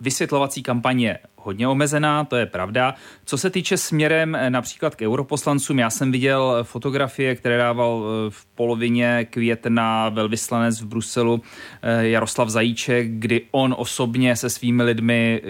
vysvětlovací 0.00 0.62
kampaně 0.62 1.18
hodně 1.36 1.68
omezená, 1.68 2.24
to 2.24 2.36
je 2.36 2.46
pravda. 2.46 2.94
Co 3.24 3.38
se 3.38 3.50
týče 3.50 3.76
směrem 3.76 4.34
eh, 4.34 4.50
například 4.50 4.94
k 4.94 5.02
europoslancům, 5.02 5.78
já 5.78 5.90
jsem 5.90 6.12
viděl 6.12 6.58
fotografie, 6.62 7.36
které 7.36 7.56
dával 7.58 8.04
eh, 8.04 8.30
v 8.30 8.46
polovině 8.46 9.26
května 9.30 10.08
velvyslanec 10.08 10.80
v 10.80 10.86
Bruselu 10.86 11.42
eh, 11.82 12.08
Jaroslav 12.08 12.48
Zajíček, 12.48 13.10
kdy 13.10 13.42
on 13.50 13.74
osobně 13.78 14.36
se 14.36 14.50
svými 14.50 14.82
lidmi 14.82 15.42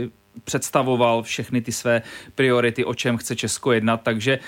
představoval 0.44 1.22
všechny 1.22 1.60
ty 1.60 1.72
své 1.72 2.02
priority, 2.34 2.84
o 2.84 2.94
čem 2.94 3.16
chce 3.16 3.36
Česko 3.36 3.72
jednat, 3.72 4.00
takže 4.02 4.38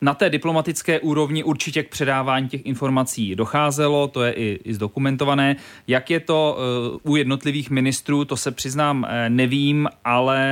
na 0.00 0.14
té 0.14 0.30
diplomatické 0.30 1.00
úrovni 1.00 1.44
určitě 1.44 1.82
k 1.82 1.88
předávání 1.88 2.48
těch 2.48 2.66
informací 2.66 3.34
docházelo, 3.34 4.08
to 4.08 4.22
je 4.22 4.32
i, 4.32 4.60
i 4.64 4.74
zdokumentované. 4.74 5.56
Jak 5.86 6.10
je 6.10 6.20
to 6.20 6.58
uh, 7.02 7.12
u 7.12 7.16
jednotlivých 7.16 7.70
ministrů, 7.70 8.24
to 8.24 8.36
se 8.36 8.50
přiznám 8.50 9.02
uh, 9.02 9.08
nevím, 9.28 9.88
ale 10.04 10.46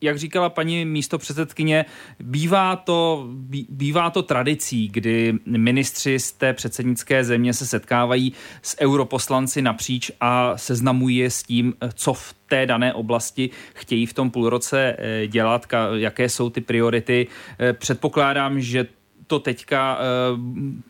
jak 0.00 0.18
říkala 0.18 0.50
paní 0.50 0.84
místo 0.84 1.18
předsedkyně, 1.18 1.84
bývá 2.20 2.76
to, 2.76 3.28
bývá 3.68 4.10
to 4.10 4.22
tradicí, 4.22 4.88
kdy 4.88 5.34
ministři 5.46 6.18
z 6.18 6.32
té 6.32 6.52
předsednické 6.52 7.24
země 7.24 7.54
se 7.54 7.66
setkávají 7.66 8.32
s 8.62 8.80
europoslanci 8.80 9.62
napříč 9.62 10.10
a 10.20 10.58
seznamují 10.58 11.16
je 11.16 11.30
s 11.30 11.42
tím, 11.42 11.74
co 11.94 12.12
v 12.12 12.34
té 12.46 12.66
dané 12.66 12.94
oblasti 12.94 13.50
chtějí 13.74 14.06
v 14.06 14.12
tom 14.12 14.30
půlroce 14.30 14.96
eh, 14.98 15.26
dělat, 15.26 15.66
jaké 15.94 16.28
jsou 16.28 16.50
ty 16.50 16.60
priority. 16.60 17.26
Eh, 17.58 17.72
předpokládám, 17.72 18.60
že 18.60 18.86
to 19.30 19.38
teďka 19.38 19.98
eh, 20.00 20.04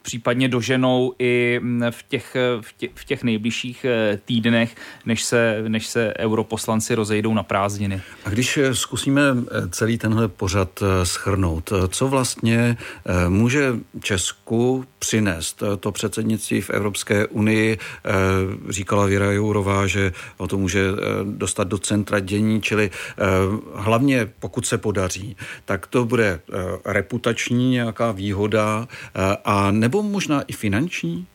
případně 0.03 0.49
doženou 0.49 1.13
i 1.19 1.61
mm, 1.63 1.85
v 1.91 2.03
těch, 2.09 2.37
v 2.61 2.73
těch, 2.77 2.91
v 2.95 3.05
těch 3.05 3.23
nejbližších 3.23 3.85
eh, 3.85 4.21
týdnech, 4.25 4.77
než 5.07 5.25
se, 5.25 5.65
než 5.69 5.87
se 5.87 6.15
europoslanci 6.19 6.95
rozejdou 6.95 7.35
na 7.35 7.43
prázdniny. 7.43 8.01
A 8.25 8.31
když 8.31 8.57
eh, 8.57 8.75
zkusíme 8.75 9.23
celý 9.71 9.99
tenhle 9.99 10.29
pořad 10.29 10.83
schrnout, 11.03 11.73
co 11.89 12.09
vlastně 12.09 12.77
může 13.29 13.73
Česku 14.03 14.85
přinést 14.99 15.63
to 15.81 15.93
předsednictví 15.93 16.61
v 16.61 16.71
Evropské 16.71 17.27
unii? 17.27 17.79
Říkala 18.69 19.07
Věra 19.07 19.33
Jourová, 19.33 19.87
že 19.87 20.13
o 20.37 20.47
to 20.47 20.59
může 20.59 20.85
dostat 21.25 21.69
do 21.69 21.79
centra 21.79 22.21
dění, 22.21 22.63
čili 22.63 22.91
hlavně 23.75 24.29
pokud 24.39 24.67
se 24.67 24.79
podaří, 24.79 25.37
tak 25.65 25.87
to 25.87 26.05
bude 26.05 26.41
reputační 26.85 27.71
nějaká 27.71 28.13
výhoda 28.13 28.30
výhoda 28.31 28.89
eh, 28.89 29.37
a 29.45 29.71
nebo 29.71 30.03
možná 30.03 30.43
i 30.43 30.53
finanční? 30.53 31.27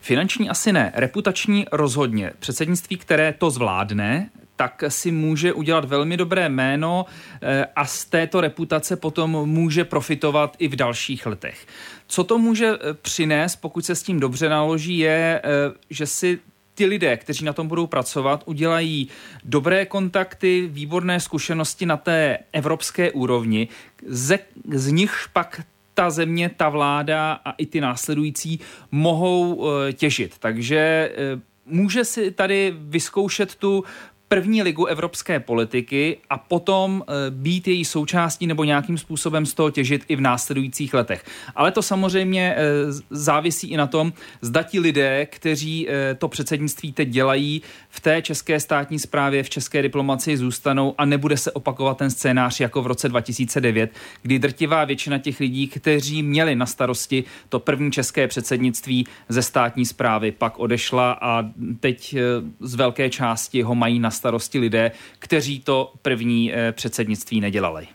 Finanční 0.00 0.50
asi 0.50 0.72
ne, 0.72 0.92
reputační 0.94 1.66
rozhodně. 1.72 2.32
Předsednictví, 2.38 2.96
které 2.96 3.34
to 3.38 3.50
zvládne, 3.50 4.30
tak 4.56 4.84
si 4.88 5.10
může 5.12 5.52
udělat 5.52 5.84
velmi 5.84 6.16
dobré 6.16 6.48
jméno 6.48 7.06
eh, 7.42 7.66
a 7.76 7.86
z 7.86 8.04
této 8.04 8.40
reputace 8.40 8.96
potom 8.96 9.30
může 9.30 9.84
profitovat 9.84 10.56
i 10.58 10.68
v 10.68 10.76
dalších 10.76 11.26
letech. 11.26 11.66
Co 12.06 12.24
to 12.24 12.38
může 12.38 12.66
eh, 12.66 12.94
přinést, 12.94 13.56
pokud 13.56 13.84
se 13.84 13.94
s 13.94 14.02
tím 14.02 14.20
dobře 14.20 14.48
naloží, 14.48 14.98
je, 14.98 15.42
že 15.90 16.06
si 16.06 16.38
ty 16.74 16.86
lidé, 16.86 17.16
kteří 17.16 17.44
na 17.44 17.52
tom 17.52 17.68
budou 17.68 17.86
pracovat, 17.86 18.42
udělají 18.46 19.08
dobré 19.44 19.86
kontakty, 19.86 20.68
výborné 20.72 21.20
zkušenosti 21.20 21.86
na 21.86 21.96
té 21.96 22.38
evropské 22.52 23.12
úrovni, 23.12 23.68
ze, 24.06 24.38
z 24.74 24.86
nich 24.90 25.26
pak 25.32 25.60
ta 25.94 26.10
země, 26.10 26.50
ta 26.56 26.68
vláda 26.68 27.32
a 27.44 27.50
i 27.50 27.66
ty 27.66 27.80
následující 27.80 28.60
mohou 28.90 29.66
eh, 29.68 29.92
těžit. 29.92 30.38
Takže 30.38 31.12
eh, 31.14 31.40
může 31.66 32.04
si 32.04 32.30
tady 32.30 32.74
vyzkoušet 32.78 33.54
tu 33.54 33.84
první 34.32 34.62
ligu 34.62 34.86
evropské 34.86 35.40
politiky 35.40 36.18
a 36.30 36.38
potom 36.38 37.02
eh, 37.02 37.12
být 37.30 37.68
její 37.68 37.84
součástí 37.84 38.46
nebo 38.46 38.64
nějakým 38.64 38.98
způsobem 38.98 39.46
z 39.46 39.54
toho 39.54 39.70
těžit 39.70 40.04
i 40.08 40.16
v 40.16 40.20
následujících 40.20 40.94
letech. 40.94 41.24
Ale 41.56 41.70
to 41.72 41.82
samozřejmě 41.82 42.54
eh, 42.56 42.62
závisí 43.10 43.70
i 43.70 43.76
na 43.76 43.86
tom, 43.86 44.12
zda 44.40 44.62
ti 44.62 44.80
lidé, 44.80 45.26
kteří 45.26 45.88
eh, 45.88 46.14
to 46.14 46.28
předsednictví 46.28 46.92
teď 46.92 47.08
dělají, 47.08 47.62
v 47.88 48.00
té 48.00 48.22
české 48.22 48.60
státní 48.60 48.98
správě, 48.98 49.42
v 49.42 49.50
české 49.50 49.82
diplomacii 49.82 50.36
zůstanou 50.36 50.94
a 50.98 51.04
nebude 51.04 51.36
se 51.36 51.52
opakovat 51.52 51.98
ten 51.98 52.10
scénář 52.10 52.60
jako 52.60 52.82
v 52.82 52.86
roce 52.86 53.08
2009, 53.08 53.90
kdy 54.22 54.38
drtivá 54.38 54.84
většina 54.84 55.18
těch 55.18 55.40
lidí, 55.40 55.68
kteří 55.68 56.22
měli 56.22 56.54
na 56.54 56.66
starosti 56.66 57.24
to 57.48 57.60
první 57.60 57.92
české 57.92 58.28
předsednictví 58.28 59.06
ze 59.28 59.42
státní 59.42 59.86
zprávy, 59.86 60.32
pak 60.32 60.58
odešla 60.58 61.18
a 61.20 61.44
teď 61.80 62.16
z 62.60 62.74
velké 62.74 63.10
části 63.10 63.62
ho 63.62 63.74
mají 63.74 63.98
na 63.98 64.10
starosti 64.10 64.21
lidé, 64.58 64.92
kteří 65.18 65.60
to 65.60 65.92
první 66.02 66.54
eh, 66.54 66.72
předsednictví 66.72 67.40
nedělali. 67.40 67.86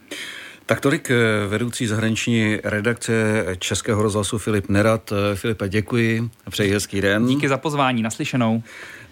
Tak 0.66 0.82
tolik 0.82 1.12
eh, 1.12 1.48
vedoucí 1.48 1.88
zahraniční 1.88 2.58
redakce 2.64 3.46
Českého 3.60 4.04
rozhlasu 4.04 4.38
Filip 4.38 4.70
Nerad. 4.70 5.12
Eh, 5.12 5.36
Filipe, 5.36 5.70
děkuji 5.70 6.30
a 6.46 6.50
přeji 6.50 6.72
hezký 6.72 7.02
den. 7.02 7.28
Díky 7.28 7.50
za 7.50 7.58
pozvání, 7.58 8.02
naslyšenou. 8.02 8.64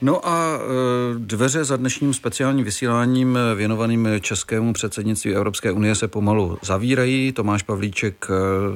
No 0.01 0.27
a 0.27 0.59
dveře 1.17 1.63
za 1.63 1.77
dnešním 1.77 2.13
speciálním 2.13 2.65
vysíláním 2.65 3.39
věnovaným 3.55 4.07
českému 4.21 4.73
předsednictví 4.73 5.35
Evropské 5.35 5.71
unie 5.71 5.95
se 5.95 6.07
pomalu 6.07 6.57
zavírají. 6.61 7.31
Tomáš 7.31 7.63
Pavlíček 7.63 8.27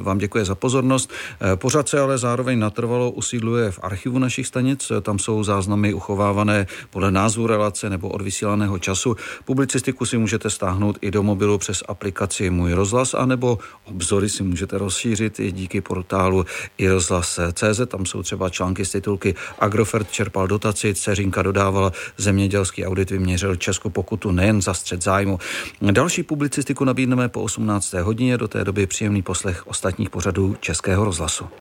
vám 0.01 0.17
děkuje 0.17 0.45
za 0.45 0.55
pozornost. 0.55 1.11
Pořád 1.55 1.89
se 1.89 1.99
ale 1.99 2.17
zároveň 2.17 2.59
natrvalo 2.59 3.11
usídluje 3.11 3.71
v 3.71 3.79
archivu 3.81 4.19
našich 4.19 4.47
stanic. 4.47 4.91
Tam 5.01 5.19
jsou 5.19 5.43
záznamy 5.43 5.93
uchovávané 5.93 6.67
podle 6.89 7.11
názvu 7.11 7.47
relace 7.47 7.89
nebo 7.89 8.09
od 8.09 8.21
vysílaného 8.21 8.79
času. 8.79 9.15
Publicistiku 9.45 10.05
si 10.05 10.17
můžete 10.17 10.49
stáhnout 10.49 10.97
i 11.01 11.11
do 11.11 11.23
mobilu 11.23 11.57
přes 11.57 11.83
aplikaci 11.87 12.49
Můj 12.49 12.73
rozhlas, 12.73 13.13
anebo 13.13 13.57
obzory 13.83 14.29
si 14.29 14.43
můžete 14.43 14.77
rozšířit 14.77 15.39
i 15.39 15.51
díky 15.51 15.81
portálu 15.81 16.45
i 16.77 16.89
rozhlas.cz. 16.89 17.81
Tam 17.87 18.05
jsou 18.05 18.23
třeba 18.23 18.49
články 18.49 18.85
z 18.85 18.91
titulky 18.91 19.35
Agrofert 19.59 20.11
čerpal 20.11 20.47
dotaci, 20.47 20.93
Ceřinka 21.09 21.41
dodával 21.41 21.91
zemědělský 22.17 22.85
audit 22.85 23.11
vyměřil 23.11 23.55
Česku 23.55 23.89
pokutu 23.89 24.31
nejen 24.31 24.61
za 24.61 24.73
střed 24.73 25.03
zájmu. 25.03 25.39
Další 25.81 26.23
publicistiku 26.23 26.85
nabídneme 26.85 27.29
po 27.29 27.41
18. 27.41 27.93
hodině, 27.93 28.37
do 28.37 28.47
té 28.47 28.63
doby 28.63 28.87
příjemný 28.87 29.21
poslech 29.21 29.67
ostatních 29.67 30.09
pořadů 30.09 30.55
Českého 30.59 31.05
rozhlasu. 31.05 31.49